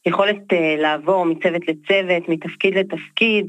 יכולת 0.07 0.53
אה, 0.53 0.77
לעבור 0.79 1.25
מצוות 1.25 1.63
לצוות, 1.69 2.29
מתפקיד 2.29 2.75
לתפקיד, 2.75 3.47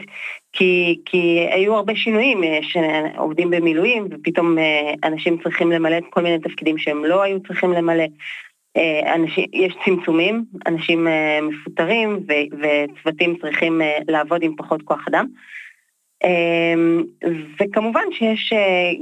כי, 0.52 1.00
כי 1.06 1.48
היו 1.52 1.76
הרבה 1.76 1.96
שינויים, 1.96 2.44
יש 2.44 2.78
עובדים 3.18 3.50
במילואים 3.50 4.08
ופתאום 4.12 4.58
אה, 4.58 4.94
אנשים 5.04 5.38
צריכים 5.44 5.72
למלא 5.72 5.98
את 5.98 6.04
כל 6.10 6.22
מיני 6.22 6.40
תפקידים 6.40 6.78
שהם 6.78 7.06
לא 7.06 7.22
היו 7.22 7.40
צריכים 7.48 7.72
למלא. 7.72 8.06
אה, 8.78 9.16
אנשים, 9.16 9.46
יש 9.54 9.74
צמצומים, 9.86 10.46
אנשים 10.68 11.08
אה, 11.08 11.40
מפוטרים 11.42 12.26
וצוותים 12.60 13.36
צריכים 13.42 13.82
אה, 13.82 13.98
לעבוד 14.08 14.44
עם 14.44 14.56
פחות 14.56 14.82
כוח 14.82 15.08
אדם. 15.08 15.26
וכמובן 17.60 18.04
שיש 18.12 18.54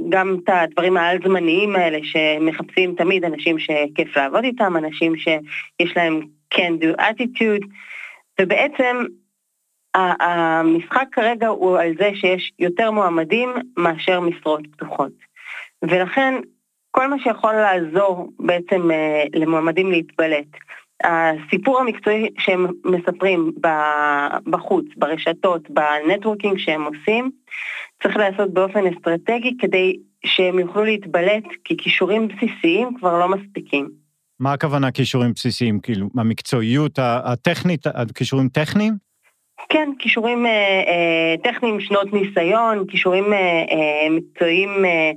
גם 0.08 0.36
את 0.44 0.48
הדברים 0.48 0.96
העל-זמניים 0.96 1.76
האלה 1.76 1.98
שמחפשים 2.02 2.94
תמיד 2.94 3.24
אנשים 3.24 3.58
שכיף 3.58 4.16
לעבוד 4.16 4.44
איתם, 4.44 4.76
אנשים 4.76 5.16
שיש 5.16 5.96
להם 5.96 6.20
can 6.54 6.82
do 6.82 7.00
attitude, 7.00 7.66
ובעצם 8.40 9.04
המשחק 9.94 11.06
כרגע 11.12 11.48
הוא 11.48 11.78
על 11.78 11.92
זה 11.98 12.10
שיש 12.14 12.52
יותר 12.58 12.90
מועמדים 12.90 13.48
מאשר 13.76 14.20
משרות 14.20 14.62
פתוחות. 14.72 15.12
ולכן 15.82 16.34
כל 16.94 17.08
מה 17.08 17.16
שיכול 17.18 17.52
לעזור 17.54 18.32
בעצם 18.38 18.90
אה, 18.90 19.24
למועמדים 19.34 19.90
להתבלט. 19.90 20.46
הסיפור 21.04 21.80
המקצועי 21.80 22.28
שהם 22.38 22.66
מספרים 22.84 23.52
בחוץ, 24.46 24.86
ברשתות, 24.96 25.70
בנטוורקינג 25.70 26.58
שהם 26.58 26.82
עושים, 26.82 27.30
צריך 28.02 28.16
לעשות 28.16 28.54
באופן 28.54 28.86
אסטרטגי 28.86 29.56
כדי 29.58 29.96
שהם 30.26 30.58
יוכלו 30.58 30.84
להתבלט, 30.84 31.44
כי 31.64 31.76
כישורים 31.76 32.28
בסיסיים 32.28 32.88
כבר 32.98 33.18
לא 33.18 33.28
מספיקים. 33.28 33.90
מה 34.40 34.52
הכוונה 34.52 34.90
כישורים 34.90 35.32
בסיסיים? 35.32 35.80
כאילו, 35.80 36.08
המקצועיות 36.16 36.98
הטכנית, 36.98 37.86
כישורים 38.14 38.48
טכניים? 38.48 39.11
כן, 39.68 39.90
כישורים 39.98 40.46
אה, 40.46 40.50
אה, 40.86 41.34
טכניים, 41.44 41.80
שנות 41.80 42.12
ניסיון, 42.12 42.86
כישורים 42.88 43.32
אה, 43.32 43.38
אה, 43.38 44.10
מקצועיים 44.10 44.84
אה, 44.84 45.12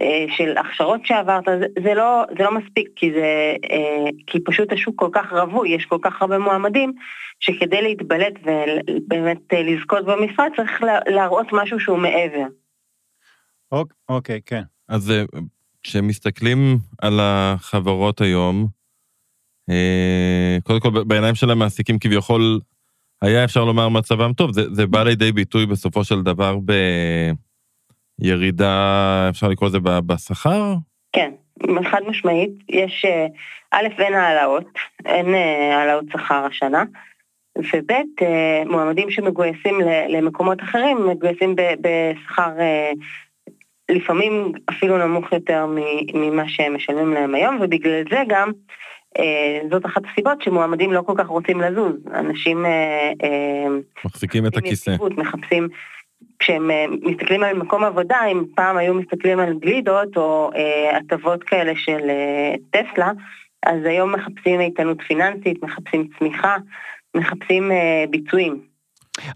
אה, 0.00 0.24
של 0.36 0.56
הכשרות 0.58 1.06
שעברת, 1.06 1.44
זה, 1.46 1.66
זה, 1.84 1.94
לא, 1.94 2.24
זה 2.38 2.44
לא 2.44 2.54
מספיק, 2.54 2.88
כי, 2.96 3.12
זה, 3.12 3.56
אה, 3.70 4.10
כי 4.26 4.40
פשוט 4.44 4.72
השוק 4.72 4.94
כל 4.98 5.08
כך 5.12 5.32
רווי, 5.32 5.68
יש 5.68 5.86
כל 5.86 5.98
כך 6.02 6.22
הרבה 6.22 6.38
מועמדים, 6.38 6.92
שכדי 7.40 7.82
להתבלט 7.82 8.32
ובאמת 8.44 9.38
אה, 9.52 9.62
לזכות 9.62 10.04
במשרד 10.04 10.48
צריך 10.56 10.82
לה, 10.82 10.98
להראות 11.06 11.46
משהו 11.52 11.80
שהוא 11.80 11.98
מעבר. 11.98 12.46
אוקיי, 14.08 14.40
כן. 14.46 14.62
אז 14.88 15.10
אה, 15.10 15.24
כשמסתכלים 15.82 16.78
על 17.02 17.20
החברות 17.22 18.20
היום, 18.20 18.66
אה, 19.70 20.58
קודם 20.62 20.80
כל 20.80 21.04
בעיניים 21.04 21.34
של 21.34 21.50
המעסיקים 21.50 21.98
כביכול, 21.98 22.60
היה 23.24 23.44
אפשר 23.44 23.64
לומר 23.64 23.88
מצבם 23.88 24.32
טוב, 24.32 24.52
זה, 24.52 24.62
זה 24.72 24.86
בא 24.86 25.02
לידי 25.02 25.32
ביטוי 25.32 25.66
בסופו 25.66 26.04
של 26.04 26.22
דבר 26.22 26.56
בירידה, 28.20 29.26
אפשר 29.30 29.48
לקרוא 29.48 29.68
לזה 29.68 29.78
בשכר? 29.80 30.74
כן, 31.12 31.30
חד 31.90 32.00
משמעית, 32.08 32.50
יש, 32.68 33.04
אה, 33.04 33.26
א', 33.70 33.86
אין 33.98 34.14
העלאות, 34.14 34.64
אין 35.06 35.34
אה, 35.34 35.76
העלאות 35.76 36.04
שכר 36.12 36.44
השנה, 36.44 36.84
וב', 37.58 37.90
אה, 38.22 38.62
מועמדים 38.66 39.10
שמגויסים 39.10 39.80
למקומות 40.08 40.62
אחרים, 40.62 41.08
מגויסים 41.08 41.56
בשכר 41.56 42.50
לפעמים 43.90 44.52
אפילו 44.70 44.98
נמוך 44.98 45.32
יותר 45.32 45.66
ממה 46.14 46.48
שהם 46.48 46.74
משלמים 46.74 47.14
להם 47.14 47.34
היום, 47.34 47.58
ובגלל 47.60 48.02
זה 48.10 48.22
גם 48.28 48.50
זאת 49.70 49.86
אחת 49.86 50.02
הסיבות 50.12 50.42
שמועמדים 50.42 50.92
לא 50.92 51.02
כל 51.06 51.12
כך 51.18 51.26
רוצים 51.26 51.60
לזוז. 51.60 51.92
אנשים... 52.14 52.66
אה, 52.66 53.12
אה, 53.22 53.66
מחזיקים 54.04 54.46
את 54.46 54.56
הכיסא. 54.56 54.96
מחפשים, 55.16 55.68
כשהם 56.38 56.70
מסתכלים 57.02 57.42
על 57.42 57.58
מקום 57.58 57.84
עבודה, 57.84 58.18
אם 58.32 58.44
פעם 58.54 58.76
היו 58.76 58.94
מסתכלים 58.94 59.40
על 59.40 59.58
גלידות 59.58 60.16
או 60.16 60.50
הטבות 60.92 61.42
כאלה 61.44 61.72
של 61.76 62.10
טסלה, 62.70 63.12
אז 63.66 63.84
היום 63.84 64.14
מחפשים 64.14 64.60
איתנות 64.60 64.98
פיננסית, 65.06 65.62
מחפשים 65.62 66.08
צמיחה, 66.18 66.56
מחפשים 67.16 67.70
ביצועים. 68.10 68.60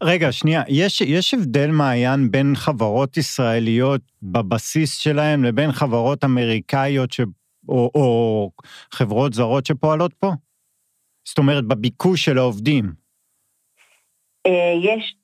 רגע, 0.03 0.33
שנייה, 0.33 0.63
יש, 0.69 1.01
יש 1.01 1.35
הבדל 1.35 1.71
מעיין 1.71 2.31
בין 2.31 2.53
חברות 2.57 3.17
ישראליות 3.17 4.01
בבסיס 4.23 4.99
שלהם 4.99 5.45
לבין 5.45 5.73
חברות 5.73 6.25
אמריקאיות 6.25 7.13
ש... 7.13 7.21
או, 7.69 7.91
או 7.95 8.51
חברות 8.93 9.33
זרות 9.33 9.67
שפועלות 9.67 10.15
פה? 10.15 10.33
זאת 11.29 11.39
אומרת, 11.39 11.65
בביקוש 11.65 12.25
של 12.25 12.39
העובדים. 12.39 12.93
אה, 14.47 14.75
יש, 14.83 15.17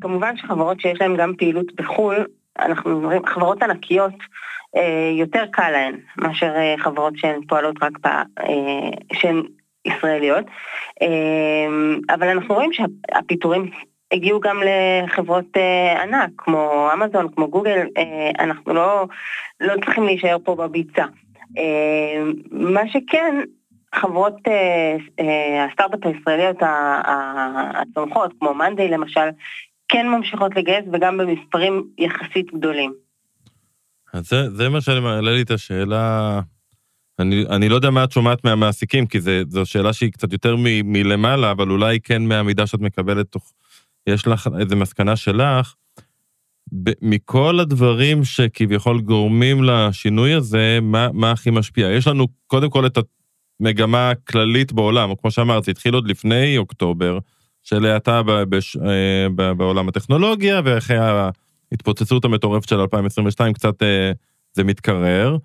כמובן 0.00 0.36
שחברות 0.36 0.80
שיש 0.80 1.00
להן 1.00 1.16
גם 1.16 1.32
פעילות 1.38 1.74
בחו"ל, 1.74 2.26
אנחנו 2.58 2.90
אומרים, 2.90 3.26
חברות 3.26 3.62
ענקיות, 3.62 4.14
יותר 5.18 5.44
קל 5.52 5.70
להן 5.70 6.00
מאשר 6.18 6.54
חברות 6.78 7.12
שהן 7.16 7.40
פועלות 7.48 7.76
רק 7.82 7.92
ב... 8.06 8.08
שהן 9.12 9.42
ישראליות, 9.84 10.44
אבל 12.10 12.28
אנחנו 12.28 12.54
רואים 12.54 12.70
שהפיטורים 12.72 13.70
הגיעו 14.14 14.40
גם 14.40 14.60
לחברות 14.66 15.56
ענק, 16.02 16.30
כמו 16.36 16.88
אמזון, 16.94 17.28
כמו 17.36 17.50
גוגל, 17.50 17.86
אנחנו 18.38 18.74
לא, 18.74 19.06
לא 19.60 19.74
צריכים 19.84 20.04
להישאר 20.04 20.36
פה 20.44 20.54
בביצה. 20.54 21.04
מה 22.50 22.80
שכן, 22.88 23.34
חברות 23.94 24.36
הסטארט-אפ 25.70 26.06
הישראליות 26.06 26.56
הצומחות, 27.74 28.32
כמו 28.38 28.54
מאנדיי 28.54 28.88
למשל, 28.88 29.28
כן 29.88 30.08
ממשיכות 30.08 30.56
לגייס 30.56 30.84
וגם 30.92 31.18
במספרים 31.18 31.84
יחסית 31.98 32.54
גדולים. 32.54 32.92
אז 34.12 34.28
זה, 34.28 34.50
זה 34.50 34.68
מה 34.68 34.80
שמעלה 34.80 35.32
לי 35.32 35.42
את 35.42 35.50
השאלה, 35.50 36.40
אני, 37.18 37.44
אני 37.50 37.68
לא 37.68 37.74
יודע 37.74 37.90
מה 37.90 38.04
את 38.04 38.12
שומעת 38.12 38.44
מהמעסיקים, 38.44 39.06
כי 39.06 39.20
זה, 39.20 39.42
זו 39.48 39.66
שאלה 39.66 39.92
שהיא 39.92 40.12
קצת 40.12 40.32
יותר 40.32 40.56
מ, 40.56 40.92
מלמעלה, 40.92 41.50
אבל 41.50 41.70
אולי 41.70 42.00
כן 42.00 42.22
מהמידע 42.22 42.66
שאת 42.66 42.80
מקבלת 42.80 43.26
תוך... 43.26 43.52
יש 44.06 44.26
לך 44.26 44.48
איזה 44.60 44.76
מסקנה 44.76 45.16
שלך. 45.16 45.74
מכל 47.02 47.60
הדברים 47.60 48.24
שכביכול 48.24 49.00
גורמים 49.00 49.64
לשינוי 49.64 50.34
הזה, 50.34 50.78
מה, 50.82 51.08
מה 51.12 51.30
הכי 51.30 51.50
משפיע? 51.50 51.90
יש 51.90 52.06
לנו 52.06 52.26
קודם 52.46 52.70
כל 52.70 52.86
את 52.86 52.98
המגמה 53.60 54.10
הכללית 54.10 54.72
בעולם, 54.72 55.14
כמו 55.14 55.30
שאמרתי, 55.30 55.70
התחיל 55.70 55.94
עוד 55.94 56.08
לפני 56.08 56.58
אוקטובר, 56.58 57.18
של 57.62 57.86
האטה 57.86 58.22
אה, 58.86 59.54
בעולם 59.54 59.88
הטכנולוגיה, 59.88 60.60
ואחרי 60.64 60.96
ההתפוצצות 60.96 62.24
המטורפת 62.24 62.68
של 62.68 62.80
2022 62.80 63.52
קצת 63.52 63.82
אה, 63.82 64.12
זה 64.52 64.64
מתקרר. 64.64 65.36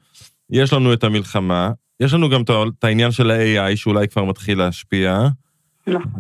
יש 0.50 0.74
לנו 0.74 0.94
את 0.94 1.04
המלחמה, 1.04 1.72
יש 2.00 2.14
לנו 2.14 2.30
גם 2.30 2.42
את 2.42 2.84
העניין 2.84 3.12
של 3.12 3.32
ה-AI 3.32 3.76
שאולי 3.76 4.08
כבר 4.08 4.24
מתחיל 4.24 4.58
להשפיע. 4.58 5.28
נכון. 5.88 6.12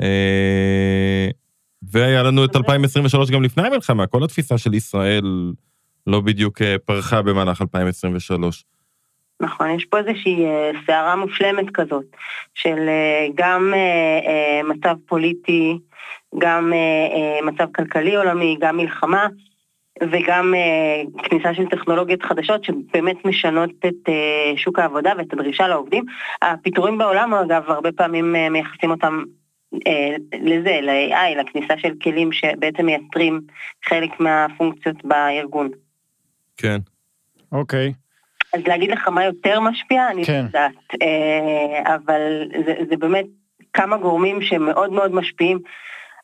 אה, 1.83 2.01
והיה 2.01 2.23
לנו 2.23 2.45
את 2.45 2.55
2023 2.55 3.31
גם 3.31 3.43
לפני 3.43 3.67
המלחמה, 3.67 4.07
כל 4.07 4.23
התפיסה 4.23 4.57
של 4.57 4.73
ישראל 4.73 5.53
לא 6.07 6.21
בדיוק 6.21 6.61
פרחה 6.85 7.21
במהלך 7.21 7.61
2023. 7.61 8.65
נכון, 9.41 9.69
יש 9.69 9.85
פה 9.85 9.97
איזושהי 9.97 10.45
סערה 10.85 11.15
מושלמת 11.15 11.65
כזאת, 11.73 12.05
של 12.55 12.89
גם 13.35 13.73
מצב 14.63 14.95
פוליטי 15.05 15.77
גם 16.37 16.73
אה, 16.73 16.77
אה, 16.77 17.51
מצב 17.51 17.65
כלכלי 17.75 18.15
עולמי, 18.15 18.57
גם 18.59 18.77
מלחמה 18.77 19.27
וגם 20.11 20.53
אה, 20.55 21.23
כניסה 21.23 21.53
של 21.53 21.65
טכנולוגיות 21.65 22.23
חדשות 22.23 22.63
שבאמת 22.63 23.25
משנות 23.25 23.69
את 23.85 24.09
שוק 24.55 24.79
העבודה 24.79 25.13
ואת 25.17 25.33
הדרישה 25.33 25.67
לעובדים. 25.67 26.05
הפיטורים 26.41 26.97
בעולם, 26.97 27.33
אגב, 27.33 27.63
הרבה 27.67 27.91
פעמים 27.91 28.35
מייחסים 28.51 28.91
אותם 28.91 29.23
לזה, 30.41 30.79
ל-AI, 30.81 31.41
לכניסה 31.41 31.73
של 31.77 31.93
כלים 32.03 32.31
שבעצם 32.31 32.85
מייצרים 32.85 33.41
חלק 33.85 34.19
מהפונקציות 34.19 35.05
בארגון. 35.05 35.69
כן. 36.57 36.77
אוקיי. 37.51 37.93
אז 38.53 38.61
להגיד 38.67 38.91
לך 38.91 39.07
מה 39.07 39.25
יותר 39.25 39.59
משפיע, 39.59 40.07
אני 40.11 40.25
כן. 40.25 40.45
יודעת, 40.45 41.01
אבל 41.85 42.49
זה, 42.65 42.73
זה 42.89 42.97
באמת 42.97 43.25
כמה 43.73 43.97
גורמים 43.97 44.41
שמאוד 44.41 44.91
מאוד 44.91 45.13
משפיעים 45.13 45.59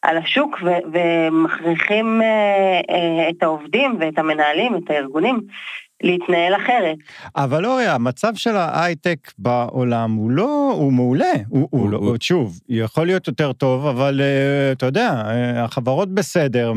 על 0.02 0.18
השוק 0.18 0.60
ו- 0.64 0.94
ומכריחים 0.94 2.22
אה, 2.22 2.82
אה, 2.90 3.30
את 3.30 3.44
העובדים 3.44 3.98
ואת 4.00 4.18
המנהלים, 4.20 4.76
את 4.76 4.90
הארגונים, 4.90 5.40
להתנהל 6.04 6.56
אחרת. 6.56 6.98
אבל 7.36 7.66
אורי, 7.66 7.86
המצב 7.86 8.36
של 8.36 8.56
ההייטק 8.56 9.32
בעולם 9.38 10.12
הוא 10.12 10.32
לא, 10.32 10.74
הוא 10.76 10.94
מעולה. 10.94 11.34
הוא, 11.48 11.68
הוא, 11.72 11.82
הוא 11.82 11.90
לא, 11.90 12.16
שוב, 12.22 12.60
יכול 12.70 13.06
להיות 13.06 13.28
יותר 13.28 13.54
טוב, 13.54 13.86
אבל 13.86 14.22
uh, 14.22 14.74
אתה 14.74 14.86
יודע, 14.86 15.24
uh, 15.26 15.60
החברות 15.60 16.14
בסדר, 16.14 16.74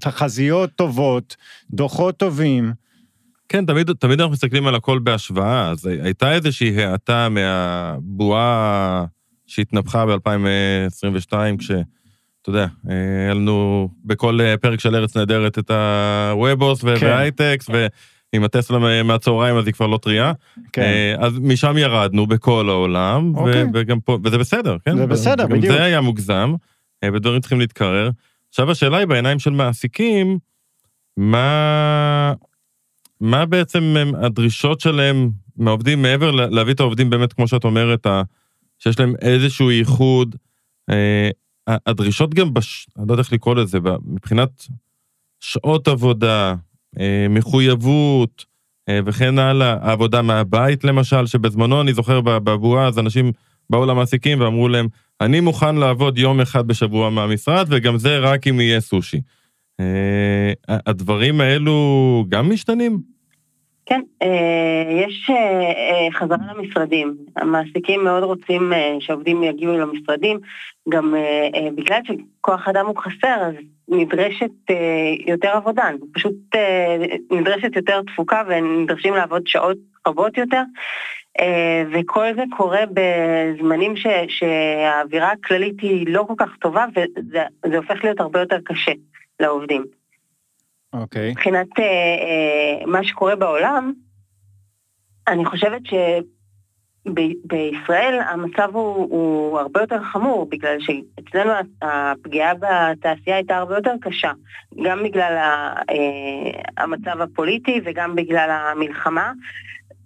תחזיות 0.00 0.70
טובות, 0.76 1.36
דוחות 1.70 2.16
טובים. 2.16 2.72
כן, 3.48 3.66
תמיד, 3.66 3.92
תמיד 3.92 4.20
אנחנו 4.20 4.32
מסתכלים 4.32 4.66
על 4.66 4.74
הכל 4.74 4.98
בהשוואה, 4.98 5.70
אז 5.70 5.86
הייתה 5.86 6.32
איזושהי 6.32 6.84
האטה 6.84 7.28
מהבועה 7.28 9.04
שהתנפחה 9.46 10.06
ב-2022, 10.06 11.32
כש... 11.58 11.70
אתה 12.44 12.50
יודע, 12.50 12.66
היה 12.88 13.34
לנו 13.34 13.88
בכל 14.04 14.40
אה, 14.40 14.56
פרק 14.56 14.80
של 14.80 14.94
ארץ 14.94 15.16
נהדרת 15.16 15.58
את 15.58 15.70
הוובוס 15.70 16.84
כן. 16.84 17.06
והייטקס, 17.06 17.68
ועם 17.68 18.44
הטסלה 18.44 19.02
מהצהריים 19.02 19.56
אז 19.56 19.66
היא 19.66 19.74
כבר 19.74 19.86
לא 19.86 19.98
טריה. 20.02 20.32
כן. 20.72 20.82
אה, 20.82 21.14
אז 21.18 21.38
משם 21.38 21.78
ירדנו 21.78 22.26
בכל 22.26 22.68
העולם, 22.68 23.36
אוקיי. 23.36 23.64
וגם 23.74 24.00
פה, 24.00 24.18
וזה 24.24 24.38
בסדר, 24.38 24.76
כן? 24.84 24.96
זה 24.96 25.06
בסדר, 25.06 25.46
בדיוק. 25.46 25.64
גם 25.64 25.72
זה 25.72 25.82
היה 25.82 26.00
מוגזם, 26.00 26.54
אה, 27.04 27.08
ודברים 27.14 27.40
צריכים 27.40 27.60
להתקרר. 27.60 28.10
עכשיו 28.48 28.70
השאלה 28.70 28.96
היא 28.96 29.06
בעיניים 29.06 29.38
של 29.38 29.50
מעסיקים, 29.50 30.38
מה, 31.16 32.32
מה 33.20 33.46
בעצם 33.46 33.94
הדרישות 34.22 34.80
שלהם 34.80 35.30
מהעובדים, 35.56 36.02
מעבר 36.02 36.30
להביא 36.30 36.74
את 36.74 36.80
העובדים 36.80 37.10
באמת, 37.10 37.32
כמו 37.32 37.48
שאת 37.48 37.64
אומרת, 37.64 38.06
שיש 38.78 39.00
להם 39.00 39.14
איזשהו 39.22 39.70
ייחוד. 39.70 40.36
הדרישות 41.66 42.34
גם, 42.34 42.54
בש... 42.54 42.86
אני 42.98 43.08
לא 43.08 43.12
יודע 43.12 43.22
איך 43.22 43.32
לקרוא 43.32 43.54
לזה, 43.54 43.78
מבחינת 44.06 44.66
שעות 45.40 45.88
עבודה, 45.88 46.54
אה, 46.98 47.26
מחויבות 47.30 48.44
אה, 48.88 49.00
וכן 49.06 49.38
הלאה, 49.38 49.76
העבודה 49.80 50.22
מהבית 50.22 50.84
למשל, 50.84 51.26
שבזמנו 51.26 51.80
אני 51.80 51.94
זוכר 51.94 52.20
בבועה, 52.20 52.86
אז 52.86 52.98
אנשים 52.98 53.32
באו 53.70 53.86
למעסיקים 53.86 54.40
ואמרו 54.40 54.68
להם, 54.68 54.88
אני 55.20 55.40
מוכן 55.40 55.76
לעבוד 55.76 56.18
יום 56.18 56.40
אחד 56.40 56.66
בשבוע 56.66 57.10
מהמשרד, 57.10 57.66
וגם 57.70 57.98
זה 57.98 58.18
רק 58.18 58.46
אם 58.46 58.60
יהיה 58.60 58.80
סושי. 58.80 59.20
אה, 59.80 60.52
הדברים 60.68 61.40
האלו 61.40 62.26
גם 62.28 62.50
משתנים? 62.50 63.13
כן, 63.86 64.00
אה, 64.22 64.84
יש 64.90 65.30
אה, 65.30 65.36
אה, 65.36 66.12
חזרה 66.12 66.54
למשרדים. 66.54 67.16
המעסיקים 67.36 68.04
מאוד 68.04 68.22
רוצים 68.22 68.72
שהעובדים 69.00 69.42
יגיעו 69.42 69.78
למשרדים, 69.78 70.38
גם 70.88 71.14
בגלל 71.74 72.00
שכוח 72.04 72.68
אדם 72.68 72.86
הוא 72.86 72.96
חסר, 72.96 73.36
אז 73.40 73.54
נדרשת 73.88 74.50
יותר 75.26 75.48
עבודה, 75.48 75.88
פשוט 76.14 76.34
נדרשת 77.30 77.76
יותר 77.76 78.02
תפוקה 78.02 78.42
ונדרשים 78.48 79.14
לעבוד 79.14 79.46
שעות 79.46 79.76
רבות 80.08 80.38
יותר, 80.38 80.62
וכל 81.92 82.26
זה 82.36 82.42
קורה 82.56 82.80
בזמנים 82.94 83.96
ש, 83.96 84.06
שהאווירה 84.28 85.32
הכללית 85.32 85.80
היא 85.80 86.06
לא 86.08 86.24
כל 86.28 86.34
כך 86.38 86.56
טובה, 86.56 86.86
וזה 86.96 87.76
הופך 87.76 88.04
להיות 88.04 88.20
הרבה 88.20 88.40
יותר 88.40 88.58
קשה 88.64 88.92
לעובדים. 89.40 89.84
אוקיי. 91.00 91.28
Okay. 91.28 91.30
מבחינת 91.30 91.78
אה, 91.78 91.84
אה, 91.84 92.86
מה 92.86 93.04
שקורה 93.04 93.36
בעולם, 93.36 93.92
אני 95.28 95.44
חושבת 95.44 95.82
שבישראל 97.06 98.20
המצב 98.20 98.68
הוא, 98.72 98.96
הוא 98.96 99.58
הרבה 99.58 99.80
יותר 99.80 100.02
חמור, 100.02 100.48
בגלל 100.50 100.76
שאצלנו 100.80 101.52
הפגיעה 101.82 102.52
בתעשייה 102.54 103.36
הייתה 103.36 103.56
הרבה 103.56 103.74
יותר 103.74 103.94
קשה, 104.00 104.32
גם 104.84 105.02
בגלל 105.02 105.36
ה, 105.36 105.74
אה, 105.90 106.60
המצב 106.76 107.20
הפוליטי 107.20 107.80
וגם 107.84 108.14
בגלל 108.14 108.50
המלחמה. 108.50 109.32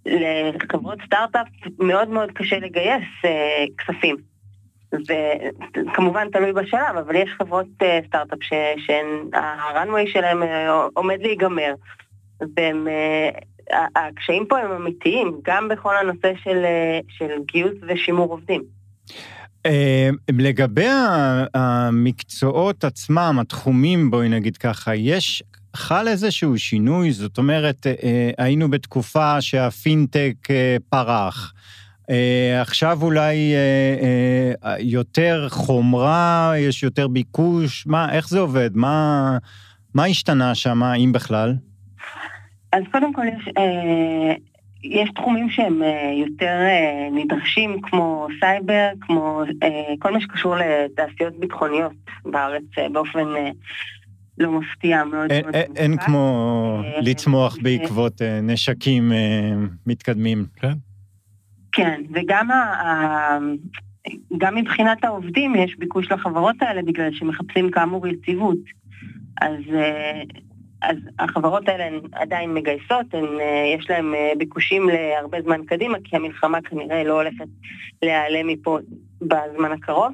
לחברות 0.07 0.99
סטארט-אפ 1.07 1.47
מאוד 1.79 2.09
מאוד 2.09 2.31
קשה 2.33 2.59
לגייס 2.59 3.05
אה, 3.25 3.65
כספים. 3.79 4.17
וכמובן 4.93 6.29
תלוי 6.33 6.53
בשלב, 6.53 6.97
אבל 7.07 7.15
יש 7.15 7.31
חברות 7.39 7.67
אה, 7.83 7.99
סטארט-אפ 8.07 8.39
שהרנווי 8.77 10.13
שלהם 10.13 10.43
אה, 10.43 10.87
עומד 10.95 11.19
להיגמר. 11.21 11.75
והקשיים 12.41 14.43
אה, 14.43 14.49
פה 14.49 14.59
הם 14.59 14.73
אמיתיים, 14.73 15.41
גם 15.45 15.69
בכל 15.69 15.97
הנושא 15.97 16.33
של, 16.45 16.65
של 17.09 17.31
גיוס 17.53 17.75
ושימור 17.89 18.31
עובדים. 18.31 18.63
לגבי 20.31 20.87
המקצועות 21.55 22.85
עצמם, 22.85 23.39
התחומים, 23.41 24.11
בואי 24.11 24.29
נגיד 24.29 24.57
ככה, 24.57 24.95
יש, 24.95 25.43
חל 25.77 26.09
איזשהו 26.09 26.59
שינוי? 26.59 27.13
זאת 27.13 27.39
אומרת, 27.39 27.87
היינו 28.39 28.71
בתקופה 28.71 29.41
שהפינטק 29.41 30.35
פרח. 30.89 31.53
Uh, 32.09 32.11
עכשיו 32.61 32.99
אולי 33.03 33.55
uh, 33.55 34.65
uh, 34.65 34.69
יותר 34.79 35.47
חומרה, 35.49 36.53
יש 36.57 36.83
יותר 36.83 37.09
ביקוש, 37.09 37.87
מה, 37.87 38.13
איך 38.13 38.29
זה 38.29 38.39
עובד? 38.39 38.71
מה, 38.75 39.39
מה 39.95 40.05
השתנה 40.05 40.55
שם, 40.55 40.83
אם 40.83 41.13
בכלל? 41.13 41.55
אז 42.73 42.83
קודם 42.93 43.13
כל 43.13 43.23
יש, 43.27 43.49
uh, 43.49 44.39
יש 44.85 45.11
תחומים 45.15 45.51
שהם 45.51 45.83
uh, 45.83 46.27
יותר 46.27 46.59
uh, 46.67 47.15
נדרשים, 47.15 47.81
כמו 47.83 48.27
סייבר, 48.41 48.89
כמו 49.01 49.43
uh, 49.47 49.67
כל 49.99 50.13
מה 50.13 50.21
שקשור 50.21 50.57
לתעשיות 50.57 51.41
ביטחוניות 51.41 51.93
בארץ 52.25 52.63
uh, 52.75 52.93
באופן 52.93 53.25
uh, 53.25 53.55
לא 54.39 54.53
מפתיע, 54.61 55.05
מאוד 55.05 55.33
אין, 55.33 55.45
מאוד 55.45 55.55
אין. 55.77 55.97
כמו 55.97 56.83
לצמוח 57.01 57.57
בעקבות 57.63 58.23
נשקים 58.43 59.13
מתקדמים. 59.87 60.47
כן. 60.57 60.73
כן, 61.79 62.01
וגם 62.15 62.51
ה, 62.51 63.39
גם 64.39 64.55
מבחינת 64.55 65.05
העובדים 65.05 65.55
יש 65.55 65.77
ביקוש 65.79 66.13
לחברות 66.13 66.57
האלה 66.61 66.83
בגלל 66.83 67.13
שמחפשים 67.13 67.71
כאמור 67.71 68.07
יציבות. 68.07 68.59
אז, 69.41 69.75
אה, 69.75 70.23
אז 70.83 70.97
החברות 71.19 71.69
האלה 71.69 71.87
הן 71.87 72.01
עדיין 72.13 72.55
מגייסות, 72.55 73.15
הן, 73.15 73.25
אה, 73.41 73.75
יש 73.79 73.91
להן 73.91 74.15
אה, 74.15 74.33
ביקושים 74.39 74.89
להרבה 74.89 75.43
זמן 75.43 75.65
קדימה, 75.65 75.99
כי 76.05 76.17
המלחמה 76.17 76.63
כנראה 76.63 77.05
לא 77.05 77.13
הולכת 77.13 77.47
להיעלם 78.03 78.47
מפה 78.47 78.79
בזמן 79.21 79.73
הקרוב. 79.73 80.13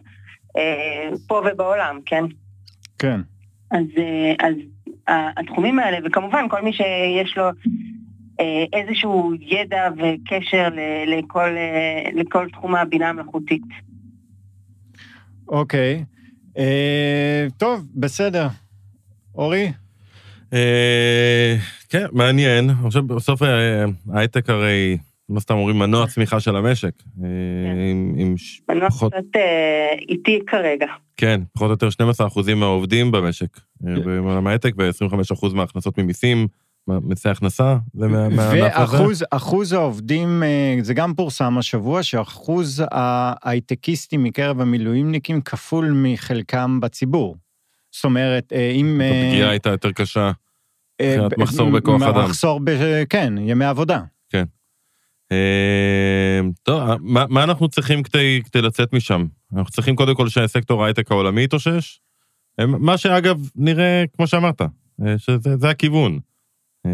פה 1.28 1.42
ובעולם, 1.46 1.98
כן? 2.06 2.24
כן. 2.98 3.20
אז, 3.70 3.84
אז 4.38 4.54
התחומים 5.08 5.78
האלה, 5.78 5.98
וכמובן 6.04 6.48
כל 6.48 6.62
מי 6.62 6.72
שיש 6.72 7.36
לו 7.36 7.44
איזשהו 8.72 9.32
ידע 9.40 9.88
וקשר 9.96 10.68
ל- 10.68 11.18
לכל, 11.18 11.48
אה, 11.56 12.10
לכל 12.14 12.48
תחום 12.52 12.74
הבינה 12.74 13.08
המלאכותית. 13.08 13.62
אוקיי. 15.48 16.04
אה, 16.58 17.46
טוב, 17.58 17.86
בסדר. 17.94 18.46
אורי? 19.34 19.72
אה, 20.52 21.56
כן, 21.88 22.04
מעניין. 22.12 22.70
אני 22.70 22.78
חושב, 22.82 23.00
בסוף 23.00 23.42
אה, 23.42 23.84
ההייטק 24.12 24.50
הרי, 24.50 24.96
לא 25.28 25.40
סתם 25.40 25.54
אומרים 25.54 25.78
מנוע 25.78 26.06
צמיחה 26.06 26.40
של 26.40 26.56
המשק. 26.56 26.92
אה, 27.24 27.28
עם- 27.90 28.14
עם 28.18 28.36
ש- 28.36 28.60
מנוע 28.68 28.90
פחות- 28.90 29.12
קצת 29.14 29.36
אה, 29.36 29.94
איטי 30.08 30.38
כרגע. 30.46 30.86
כן, 31.16 31.40
פחות 31.52 31.66
או 31.66 31.72
יותר 31.72 31.90
12% 31.90 32.54
מהעובדים 32.54 33.10
במשק. 33.10 33.56
אה, 33.86 33.94
כן. 33.96 34.02
בעולם 34.04 34.46
ההייטק 34.46 34.72
ו-25% 34.78 35.54
מההכנסות 35.54 35.98
ממיסים, 35.98 36.46
מיסי 36.88 37.28
הכנסה, 37.28 37.76
זה. 37.94 38.06
ואחוז 38.36 39.24
אחוז 39.30 39.72
העובדים, 39.72 40.42
אה, 40.42 40.76
זה 40.82 40.94
גם 40.94 41.14
פורסם 41.14 41.58
השבוע, 41.58 42.02
שאחוז 42.02 42.82
ההייטקיסטים 42.90 44.24
מקרב 44.24 44.60
המילואימניקים 44.60 45.40
כפול 45.40 45.92
מחלקם 45.94 46.80
בציבור. 46.80 47.36
זאת 47.92 48.04
אומרת, 48.04 48.52
אה, 48.52 48.70
אם... 48.70 49.00
אה, 49.00 49.28
הפגיעה 49.28 49.50
הייתה 49.50 49.70
יותר 49.70 49.92
קשה. 49.92 50.30
מבחינת 51.02 51.38
מחסור 51.38 51.70
בכוח 51.70 52.02
אדם. 52.02 52.24
מחסור, 52.24 52.60
כן, 53.08 53.34
ימי 53.38 53.64
עבודה. 53.64 54.00
אה, 55.32 56.40
טוב, 56.62 56.82
מה, 57.00 57.24
מה 57.28 57.44
אנחנו 57.44 57.68
צריכים 57.68 58.02
כדי, 58.02 58.42
כדי 58.52 58.62
לצאת 58.62 58.92
משם? 58.92 59.26
אנחנו 59.56 59.72
צריכים 59.72 59.96
קודם 59.96 60.14
כל 60.14 60.28
שסקטור 60.28 60.82
ההייטק 60.82 61.10
העולמי 61.10 61.42
יתאושש. 61.42 62.00
מה 62.58 62.98
שאגב 62.98 63.50
נראה, 63.56 64.04
כמו 64.16 64.26
שאמרת, 64.26 64.62
שזה 65.16 65.56
זה 65.56 65.70
הכיוון. 65.70 66.18
אה, 66.86 66.90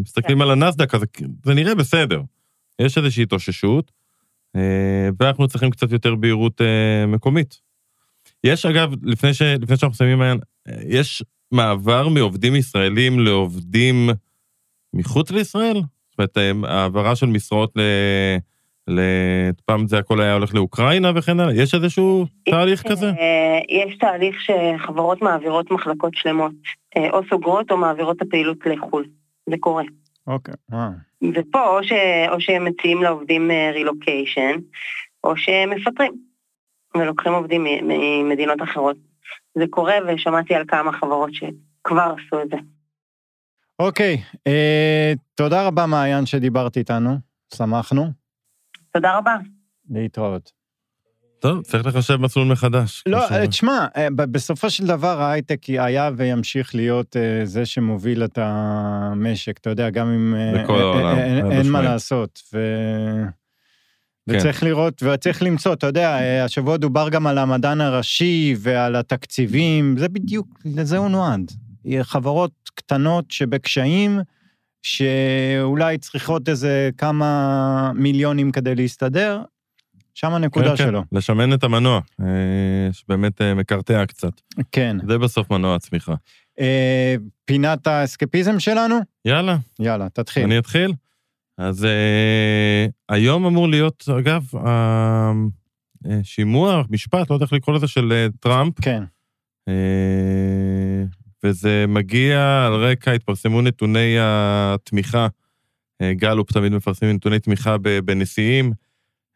מסתכלים 0.00 0.42
על 0.42 0.50
הנסדק, 0.50 0.94
אז 0.94 1.04
זה- 1.44 1.54
נראה 1.54 1.74
בסדר. 1.74 2.22
יש 2.78 2.98
איזושהי 2.98 3.22
התאוששות, 3.22 3.92
אה, 4.56 5.08
ואנחנו 5.20 5.48
צריכים 5.48 5.70
קצת 5.70 5.92
יותר 5.92 6.14
בהירות 6.14 6.60
אה, 6.60 7.06
מקומית. 7.06 7.60
יש 8.44 8.66
אגב, 8.66 8.92
לפני, 9.02 9.34
ש, 9.34 9.42
לפני 9.42 9.76
שאנחנו 9.76 9.88
מסיימים, 9.90 10.40
יש 10.88 11.22
מעבר 11.52 12.08
מעובדים 12.08 12.56
ישראלים 12.56 13.20
לעובדים 13.20 14.10
מחוץ 14.94 15.30
לישראל? 15.30 15.74
זאת 16.10 16.18
אומרת, 16.18 16.64
העברה 16.70 17.16
של 17.16 17.26
משרות 17.26 17.72
ל... 17.76 17.80
ל... 18.88 19.00
פעם 19.66 19.86
זה 19.86 19.98
הכל 19.98 20.20
היה 20.20 20.32
הולך 20.34 20.54
לאוקראינה 20.54 21.12
וכן 21.14 21.40
הלאה? 21.40 21.54
יש 21.54 21.74
איזשהו 21.74 22.26
תהליך 22.50 22.82
כזה? 22.88 23.12
יש 23.68 23.98
תהליך 23.98 24.36
שחברות 24.40 25.22
מעבירות 25.22 25.70
מחלקות 25.70 26.14
שלמות, 26.14 26.52
או 26.96 27.20
סוגרות 27.30 27.70
או 27.70 27.76
מעבירות 27.76 28.16
את 28.16 28.22
הפעילות 28.22 28.58
לחו"ל. 28.66 29.04
זה 29.50 29.56
קורה. 29.60 29.84
אוקיי, 30.26 30.54
אה. 30.72 30.88
ופה 31.34 31.66
או, 31.66 31.84
ש, 31.84 31.92
או 32.28 32.40
שהם 32.40 32.64
מציעים 32.64 33.02
לעובדים 33.02 33.50
רילוקיישן, 33.74 34.56
או 35.24 35.36
שהם 35.36 35.70
מפטרים, 35.70 36.12
ולוקחים 36.96 37.32
עובדים 37.32 37.64
ממדינות 37.64 38.62
אחרות. 38.62 38.96
זה 39.54 39.64
קורה 39.70 39.94
ושמעתי 40.08 40.54
על 40.54 40.64
כמה 40.68 40.92
חברות 40.92 41.30
שכבר 41.34 42.14
עשו 42.18 42.42
את 42.42 42.48
זה. 42.48 42.56
אוקיי, 43.78 44.16
אה, 44.46 45.12
תודה 45.34 45.66
רבה, 45.66 45.86
מעיין, 45.86 46.26
שדיברת 46.26 46.76
איתנו. 46.76 47.32
שמחנו. 47.54 48.06
תודה 48.92 49.18
רבה. 49.18 49.36
להתראות. 49.90 50.61
טוב, 51.42 51.62
צריך 51.62 51.86
לחשב 51.86 52.16
מסלול 52.16 52.46
מחדש. 52.46 53.02
לא, 53.06 53.20
שאומרים. 53.28 53.46
תשמע, 53.50 53.86
אה, 53.96 54.08
בסופו 54.10 54.70
של 54.70 54.86
דבר 54.86 55.22
ההייטק 55.22 55.58
היה 55.68 56.10
וימשיך 56.16 56.74
להיות 56.74 57.16
אה, 57.16 57.46
זה 57.46 57.66
שמוביל 57.66 58.24
את 58.24 58.38
המשק, 58.42 59.58
אתה 59.58 59.70
יודע, 59.70 59.90
גם 59.90 60.08
אם... 60.08 60.34
אה, 60.34 60.62
בכל 60.62 60.72
אה, 60.74 60.80
העולם, 60.82 61.18
אה, 61.18 61.52
אין- 61.58 61.70
מה. 61.70 61.82
לעשות. 61.82 62.42
כן. 62.52 62.58
וצריך 64.28 64.62
לראות, 64.62 65.02
וצריך 65.02 65.42
למצוא, 65.42 65.72
אתה 65.72 65.86
יודע, 65.86 66.18
אה, 66.20 66.44
השבוע 66.44 66.76
דובר 66.76 67.08
גם 67.08 67.26
על 67.26 67.38
המדען 67.38 67.80
הראשי 67.80 68.54
ועל 68.58 68.96
התקציבים, 68.96 69.96
זה 69.98 70.08
בדיוק, 70.08 70.46
לזה 70.64 70.96
הוא 70.98 71.08
נועד. 71.08 71.52
אה, 71.86 72.04
חברות 72.04 72.52
קטנות 72.74 73.30
שבקשיים, 73.30 74.20
שאולי 74.82 75.98
צריכות 75.98 76.48
איזה 76.48 76.90
כמה 76.98 77.92
מיליונים 77.94 78.52
כדי 78.52 78.74
להסתדר, 78.74 79.42
שם 80.14 80.32
הנקודה 80.32 80.70
כן, 80.70 80.76
כן, 80.76 80.84
שלו. 80.84 81.02
לשמן 81.12 81.52
את 81.52 81.64
המנוע, 81.64 82.00
אה, 82.20 82.26
שבאמת 82.92 83.42
אה, 83.42 83.54
מקרטע 83.54 84.06
קצת. 84.06 84.32
כן. 84.72 84.96
זה 85.08 85.18
בסוף 85.18 85.50
מנוע 85.50 85.74
הצמיחה. 85.74 86.14
אה, 86.60 87.14
פינת 87.44 87.86
האסקפיזם 87.86 88.60
שלנו? 88.60 88.98
יאללה, 89.24 89.56
יאללה, 89.80 90.08
תתחיל. 90.08 90.44
אני 90.44 90.58
אתחיל. 90.58 90.92
אז 91.58 91.84
אה, 91.84 92.86
היום 93.08 93.46
אמור 93.46 93.68
להיות, 93.68 94.04
אגב, 94.18 94.42
אה, 94.66 95.32
אה, 96.06 96.82
משפט, 96.90 97.30
לא 97.30 97.36
יודע 97.36 97.44
איך 97.44 97.52
לקרוא 97.52 97.76
לזה, 97.76 97.86
של 97.88 98.28
טראמפ, 98.40 98.80
כן. 98.80 99.02
אה, 99.68 101.04
וזה 101.44 101.84
מגיע 101.88 102.64
על 102.66 102.74
רקע, 102.74 103.12
התפרסמו 103.12 103.62
נתוני 103.62 104.16
התמיכה. 104.20 105.26
גלופ 106.12 106.52
תמיד 106.52 106.72
מפרסמים 106.72 107.14
נתוני 107.14 107.38
תמיכה 107.38 107.76
בנשיאים. 108.04 108.72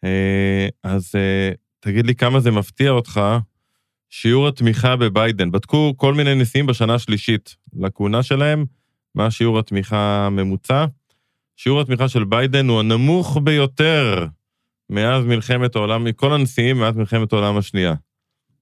אה, 0.05 0.69
אז 0.83 1.13
אה, 1.15 1.51
תגיד 1.81 2.07
לי 2.07 2.15
כמה 2.15 2.41
זה 2.41 2.51
מפתיע 2.51 2.91
אותך, 2.91 3.21
שיעור 4.11 4.49
התמיכה 4.49 4.97
בביידן. 4.97 5.51
בדקו 5.51 5.95
כל 5.97 6.15
מיני 6.15 6.35
נשיאים 6.35 6.67
בשנה 6.67 6.95
השלישית 6.95 7.57
לכהונה 7.77 8.23
שלהם, 8.23 8.65
מה 9.15 9.31
שיעור 9.31 9.59
התמיכה 9.59 10.27
הממוצע. 10.27 10.85
שיעור 11.57 11.81
התמיכה 11.81 12.09
של 12.09 12.25
ביידן 12.25 12.69
הוא 12.69 12.81
הנמוך 12.81 13.39
ביותר 13.45 14.27
מאז 14.91 15.25
מלחמת 15.25 15.77
העולם, 15.77 16.05
מכל 16.05 16.33
הנשיאים 16.33 16.79
מאז 16.79 16.97
מלחמת 16.97 17.33
העולם 17.33 17.57
השנייה. 17.57 17.95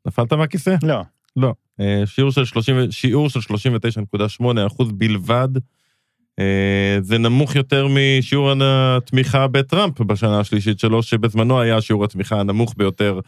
נפלת 0.07 0.33
מהכיסא? 0.33 0.77
לא. 0.83 1.03
לא. 1.37 1.55
אה, 1.81 2.03
שיעור 2.07 2.31
של 2.31 2.45
30, 2.45 2.91
שיעור 2.91 3.29
של 3.29 3.41
39.8 3.41 4.67
אחוז 4.67 4.93
בלבד. 4.93 5.49
אה, 6.39 6.99
זה 7.01 7.19
נמוך 7.19 7.57
יותר 7.57 7.89
משיעור 7.91 8.53
התמיכה 8.63 9.47
בטראמפ 9.47 10.01
בשנה 10.01 10.41
השלישית 10.41 10.79
שלו, 10.79 11.03
שבזמנו 11.03 11.61
היה 11.61 11.81
שיעור 11.81 12.05
התמיכה 12.05 12.41
הנמוך 12.41 12.75
ביותר 12.77 13.21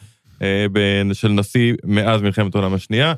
אה, 0.42 0.66
של 1.12 1.28
נשיא 1.28 1.74
מאז 1.84 2.22
מלחמת 2.22 2.54
העולם 2.54 2.74
השנייה. 2.74 3.14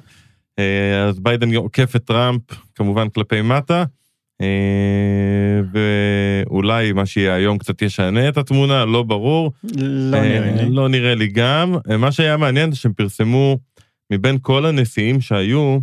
אה, 0.59 1.05
אז 1.05 1.19
ביידן 1.21 1.55
עוקף 1.55 1.97
את 1.97 2.05
טראמפ, 2.05 2.43
כמובן 2.75 3.09
כלפי 3.09 3.43
מטה. 3.43 3.85
ואולי 5.73 6.93
מה 6.93 7.07
שיהיה 7.07 7.35
היום 7.35 7.59
קצת 7.59 7.83
ישנה 7.83 8.29
את 8.29 8.37
התמונה, 8.37 8.85
לא 8.85 9.03
ברור. 9.03 9.53
לא 9.75 10.17
אה, 10.17 10.23
נראה 10.23 10.63
לי. 10.63 10.71
לא 10.71 10.89
נראה 10.89 11.15
לי 11.15 11.27
גם. 11.27 11.75
מה 11.99 12.13
שהיה 12.13 12.37
מעניין 12.37 12.73
זה 12.73 12.77
שהם 12.77 12.93
פרסמו 12.93 13.59
מבין 14.13 14.39
כל 14.43 14.67
הנשיאים 14.67 15.21
שהיו, 15.21 15.79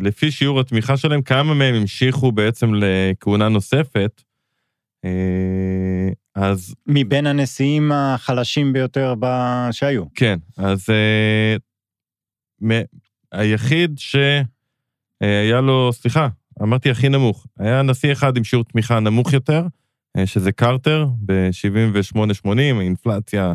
לפי 0.00 0.30
שיעור 0.30 0.60
התמיכה 0.60 0.96
שלהם, 0.96 1.22
כמה 1.22 1.54
מהם 1.54 1.74
המשיכו 1.74 2.32
בעצם 2.32 2.70
לכהונה 2.74 3.48
נוספת. 3.48 4.22
אה, 5.04 6.08
אז 6.34 6.74
מבין 6.86 7.26
הנשיאים 7.26 7.92
החלשים 7.92 8.72
ביותר 8.72 9.14
ב- 9.20 9.68
שהיו. 9.70 10.04
כן, 10.14 10.38
אז 10.56 10.86
אה, 10.90 11.56
מ- 12.62 12.84
היחיד 13.32 13.98
שהיה 13.98 15.60
לו, 15.60 15.90
סליחה, 15.92 16.28
אמרתי 16.62 16.90
הכי 16.90 17.08
נמוך, 17.08 17.46
היה 17.58 17.82
נשיא 17.82 18.12
אחד 18.12 18.36
עם 18.36 18.44
שיעור 18.44 18.64
תמיכה 18.64 19.00
נמוך 19.00 19.32
יותר, 19.32 19.66
אה, 20.16 20.26
שזה 20.26 20.52
קרטר 20.52 21.06
ב-78-80, 21.26 22.48
האינפלציה 22.78 23.54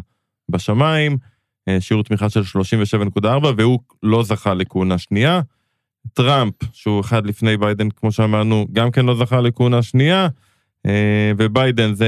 בשמיים, 0.50 1.18
אה, 1.68 1.82
שיעור 1.82 2.04
תמיכה 2.04 2.30
של 2.30 2.44
37.4, 2.44 3.26
והוא 3.58 3.80
לא 4.04 4.24
זכה 4.24 4.54
לכהונה 4.54 4.98
שנייה. 4.98 5.42
טראמפ, 6.14 6.54
שהוא 6.74 7.02
אחד 7.02 7.26
לפני 7.26 7.58
ביידן, 7.58 7.90
כמו 7.90 8.12
שאמרנו, 8.12 8.68
גם 8.74 8.92
כן 8.92 9.06
לא 9.06 9.16
זכה 9.16 9.42
לכהונה 9.42 9.82
שנייה, 9.82 10.28
אה, 10.86 11.32
וביידן 11.38 11.94
זה 11.94 12.08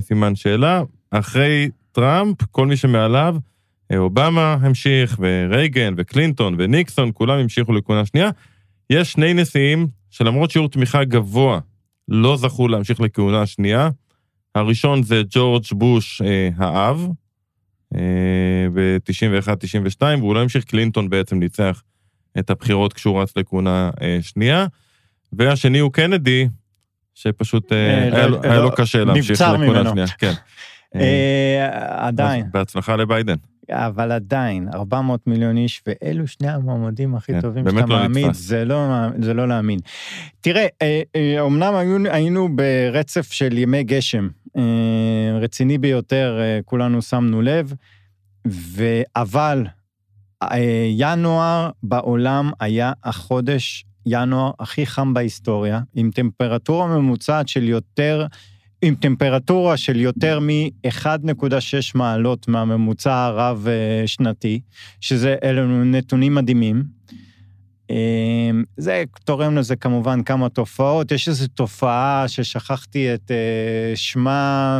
סימן 0.00 0.34
שאלה. 0.34 0.82
אחרי 1.10 1.70
טראמפ, 1.92 2.42
כל 2.50 2.66
מי 2.66 2.76
שמעליו, 2.76 3.36
אה, 3.92 3.98
אובמה 3.98 4.56
המשיך, 4.60 5.16
ורייגן, 5.20 5.94
וקלינטון, 5.96 6.54
וניקסון, 6.58 7.10
כולם 7.14 7.38
המשיכו 7.38 7.72
לכהונה 7.72 8.06
שנייה. 8.06 8.30
יש 8.90 9.12
שני 9.12 9.34
נשיאים 9.34 9.86
שלמרות 10.10 10.50
שיעור 10.50 10.68
תמיכה 10.68 11.04
גבוה, 11.04 11.58
לא 12.08 12.36
זכו 12.36 12.68
להמשיך 12.68 13.00
לכהונה 13.00 13.46
שנייה. 13.46 13.90
הראשון 14.54 15.02
זה 15.02 15.22
ג'ורג' 15.30 15.64
בוש 15.72 16.22
אה, 16.22 16.48
האב, 16.56 17.08
אה, 17.94 18.66
ב-91-92, 18.74 20.02
והוא 20.18 20.34
לא 20.34 20.42
המשיך, 20.42 20.64
קלינטון 20.64 21.08
בעצם 21.08 21.38
ניצח 21.38 21.82
את 22.38 22.50
הבחירות 22.50 22.92
כשהוא 22.92 23.22
רץ 23.22 23.32
לכהונה 23.36 23.90
אה, 24.02 24.18
שנייה. 24.22 24.66
והשני 25.32 25.78
הוא 25.78 25.92
קנדי, 25.92 26.48
שפשוט 27.14 27.72
אה, 27.72 27.78
אה, 27.78 28.02
היה, 28.02 28.26
לא- 28.28 28.40
לו- 28.42 28.54
לו 28.54 28.62
לא- 28.64 28.72
קשה 28.76 29.04
להמשיך 29.04 29.40
לכהונה. 29.40 29.90
שנייה. 29.90 30.06
כן. 30.06 30.32
אה, 30.94 31.00
אה, 31.00 32.06
עדיין, 32.06 32.46
בהצלחה 32.52 32.96
לביידן. 32.96 33.34
אבל 33.70 34.12
עדיין, 34.12 34.68
400 34.74 35.26
מיליון 35.26 35.56
איש, 35.56 35.82
ואלו 35.86 36.26
שני 36.26 36.48
המועמדים 36.48 37.14
הכי 37.14 37.32
כן, 37.32 37.40
טובים 37.40 37.64
שאתה 37.70 37.86
לא 37.86 38.08
נתפס. 38.08 38.38
זה 38.38 38.64
לא, 38.64 38.86
זה 39.22 39.34
לא 39.34 39.48
להאמין. 39.48 39.78
תראה, 40.40 40.66
אה, 40.82 41.02
אה, 41.16 41.46
אמנם 41.46 41.74
היינו, 41.74 42.10
היינו 42.10 42.56
ברצף 42.56 43.32
של 43.32 43.58
ימי 43.58 43.84
גשם, 43.84 44.28
רציני 45.40 45.78
ביותר, 45.78 46.40
כולנו 46.64 47.02
שמנו 47.02 47.42
לב, 47.42 47.72
ו... 48.48 49.00
אבל 49.16 49.64
ינואר 50.90 51.70
בעולם 51.82 52.50
היה 52.60 52.92
החודש, 53.04 53.84
ינואר 54.06 54.50
הכי 54.60 54.86
חם 54.86 55.14
בהיסטוריה, 55.14 55.80
עם 55.94 56.10
טמפרטורה 56.14 56.86
ממוצעת 56.86 57.48
של 57.48 57.68
יותר, 57.68 58.26
עם 58.82 58.94
טמפרטורה 58.94 59.76
של 59.76 60.00
יותר 60.00 60.40
מ-1.6 60.40 61.58
מעלות 61.94 62.48
מהממוצע 62.48 63.14
הרב-שנתי, 63.14 64.60
שזה, 65.00 65.36
אלו 65.42 65.84
נתונים 65.84 66.34
מדהימים. 66.34 66.84
אה, 67.90 68.50
זה 68.76 69.04
תורם 69.24 69.56
לזה 69.56 69.76
כמובן 69.76 70.22
כמה 70.22 70.48
תופעות. 70.48 71.12
יש 71.12 71.28
איזו 71.28 71.46
תופעה 71.48 72.24
ששכחתי 72.28 73.14
את 73.14 73.30
אה, 73.30 73.96
שמה, 73.96 74.78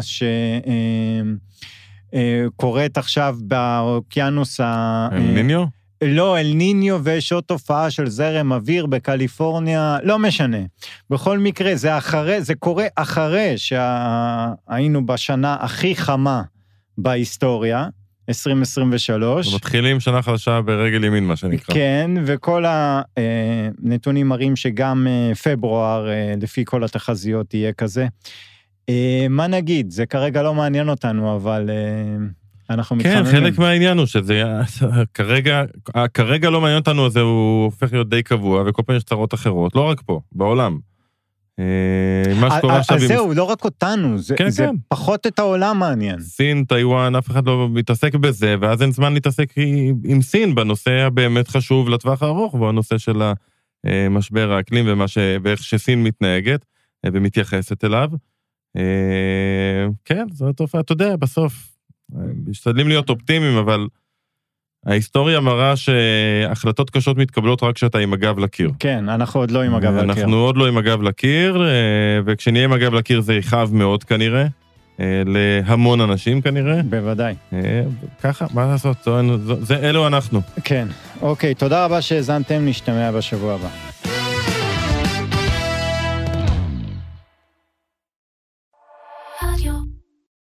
שקורית 2.14 2.98
עכשיו 2.98 3.36
באוקיינוס 3.40 4.60
ה... 4.60 5.08
אל 5.12 5.18
ניניו? 5.18 5.64
לא, 6.02 6.38
אל 6.38 6.52
ניניו, 6.54 7.04
ויש 7.04 7.32
עוד 7.32 7.44
תופעה 7.44 7.90
של 7.90 8.08
זרם 8.08 8.52
אוויר 8.52 8.86
בקליפורניה, 8.86 9.98
לא 10.02 10.18
משנה. 10.18 10.58
בכל 11.10 11.38
מקרה, 11.38 11.76
זה 11.76 11.98
אחרי, 11.98 12.42
זה 12.42 12.54
קורה 12.54 12.86
אחרי 12.96 13.54
שהיינו 13.56 15.06
בשנה 15.06 15.56
הכי 15.60 15.96
חמה 15.96 16.42
בהיסטוריה, 16.98 17.88
2023. 18.28 19.54
מתחילים 19.54 20.00
שנה 20.00 20.22
חדשה 20.22 20.60
ברגל 20.60 21.04
ימין, 21.04 21.24
מה 21.24 21.36
שנקרא. 21.36 21.74
כן, 21.74 22.10
וכל 22.26 22.64
הנתונים 22.66 24.28
מראים 24.28 24.56
שגם 24.56 25.06
אה, 25.10 25.34
פברואר, 25.34 26.08
אה, 26.08 26.34
לפי 26.40 26.64
כל 26.64 26.84
התחזיות, 26.84 27.54
יהיה 27.54 27.72
כזה. 27.72 28.06
אה, 28.89 29.26
מה 29.30 29.47
נגיד? 29.47 29.91
זה 29.91 30.07
כרגע 30.07 30.43
לא 30.43 30.55
מעניין 30.55 30.89
אותנו, 30.89 31.37
אבל 31.37 31.70
אה, 31.70 32.26
אנחנו 32.74 32.97
כן, 33.03 33.18
מתחממים. 33.18 33.43
חלק 33.45 33.59
מהעניין 33.59 33.99
הוא 33.99 34.07
שזה 34.07 34.43
כרגע, 35.14 35.62
כרגע 36.14 36.51
לא 36.51 36.61
מעניין 36.61 36.78
אותנו, 36.78 37.07
אז 37.07 37.16
הוא 37.16 37.64
הופך 37.64 37.93
להיות 37.93 38.09
די 38.09 38.22
קבוע, 38.22 38.62
וכל 38.66 38.83
פעם 38.87 38.97
יש 38.97 39.05
צרות 39.05 39.35
אחרות, 39.35 39.74
לא 39.74 39.80
רק 39.80 40.01
פה, 40.07 40.20
בעולם. 40.33 40.78
אה, 41.59 41.64
מה 42.41 42.57
שקורה 42.59 42.74
אז 42.74 42.80
עכשיו 42.80 42.97
עם 42.99 43.07
זהו, 43.07 43.33
לא 43.35 43.45
רק 43.45 43.64
אותנו, 43.64 44.18
זה, 44.18 44.37
כן, 44.37 44.51
זה 44.51 44.62
כן. 44.66 44.74
פחות 44.89 45.26
את 45.26 45.39
העולם 45.39 45.78
מעניין. 45.78 46.20
סין, 46.20 46.64
טיוואן, 46.64 47.16
אף 47.16 47.30
אחד 47.30 47.47
לא 47.47 47.68
מתעסק 47.70 48.14
בזה, 48.14 48.55
ואז 48.61 48.83
אין 48.83 48.93
זמן 48.93 49.14
להתעסק 49.14 49.53
עם- 50.05 50.22
סין 50.22 50.55
בנושא 50.55 50.91
הבאמת 50.91 51.49
חשוב 51.49 51.89
לטווח 51.89 52.22
הארוך, 52.22 52.55
והוא 52.55 52.68
הנושא 52.68 52.99
של 52.99 53.22
המשבר 53.87 54.53
האקלים 54.53 54.85
ומה 54.89 55.09
ש... 55.09 55.18
ואיך 55.43 55.62
שסין 55.62 56.03
מתנהגת 56.03 56.64
ומתייחסת 57.07 57.85
אליו. 57.85 58.09
אה, 58.77 59.87
כן, 60.05 60.27
זו 60.33 60.53
תופעה, 60.53 60.81
אתה 60.81 60.93
יודע, 60.93 61.16
בסוף, 61.16 61.53
אה, 62.16 62.20
משתדלים 62.47 62.89
להיות 62.89 63.11
אופטימיים, 63.11 63.57
אבל 63.57 63.87
ההיסטוריה 64.87 65.41
מראה 65.41 65.75
שהחלטות 65.77 66.91
קשות 66.91 67.16
מתקבלות 67.16 67.62
רק 67.62 67.75
כשאתה 67.75 67.99
עם 67.99 68.12
הגב 68.12 68.39
לקיר. 68.39 68.70
כן, 68.79 69.09
אנחנו 69.09 69.41
עוד 69.41 69.51
לא 69.51 69.62
עם 69.62 69.75
הגב 69.75 69.97
על 69.97 70.11
הקיר. 70.11 70.23
אנחנו 70.23 70.37
עוד 70.37 70.57
לא 70.57 70.68
עם 70.68 70.77
הגב 70.77 71.03
לקיר, 71.03 71.62
אה, 71.62 71.68
וכשנהיה 72.27 72.64
עם 72.64 72.73
הגב 72.73 72.95
לקיר 72.95 73.20
זה 73.20 73.35
יכאב 73.35 73.75
מאוד 73.75 74.05
כנראה, 74.05 74.47
אה, 75.01 75.23
להמון 75.27 76.01
אנשים 76.01 76.41
כנראה. 76.41 76.83
בוודאי. 76.83 77.35
ככה, 78.23 78.47
מה 78.55 78.66
לעשות, 78.66 79.09
זה 79.61 79.77
אלו 79.77 80.07
אנחנו. 80.07 80.41
כן. 80.64 80.89
אוקיי, 81.20 81.55
תודה 81.55 81.85
רבה 81.85 82.03
שהאזנתם, 82.03 82.66
נשתמע 82.66 83.11
בשבוע 83.11 83.55
הבא. 83.55 84.32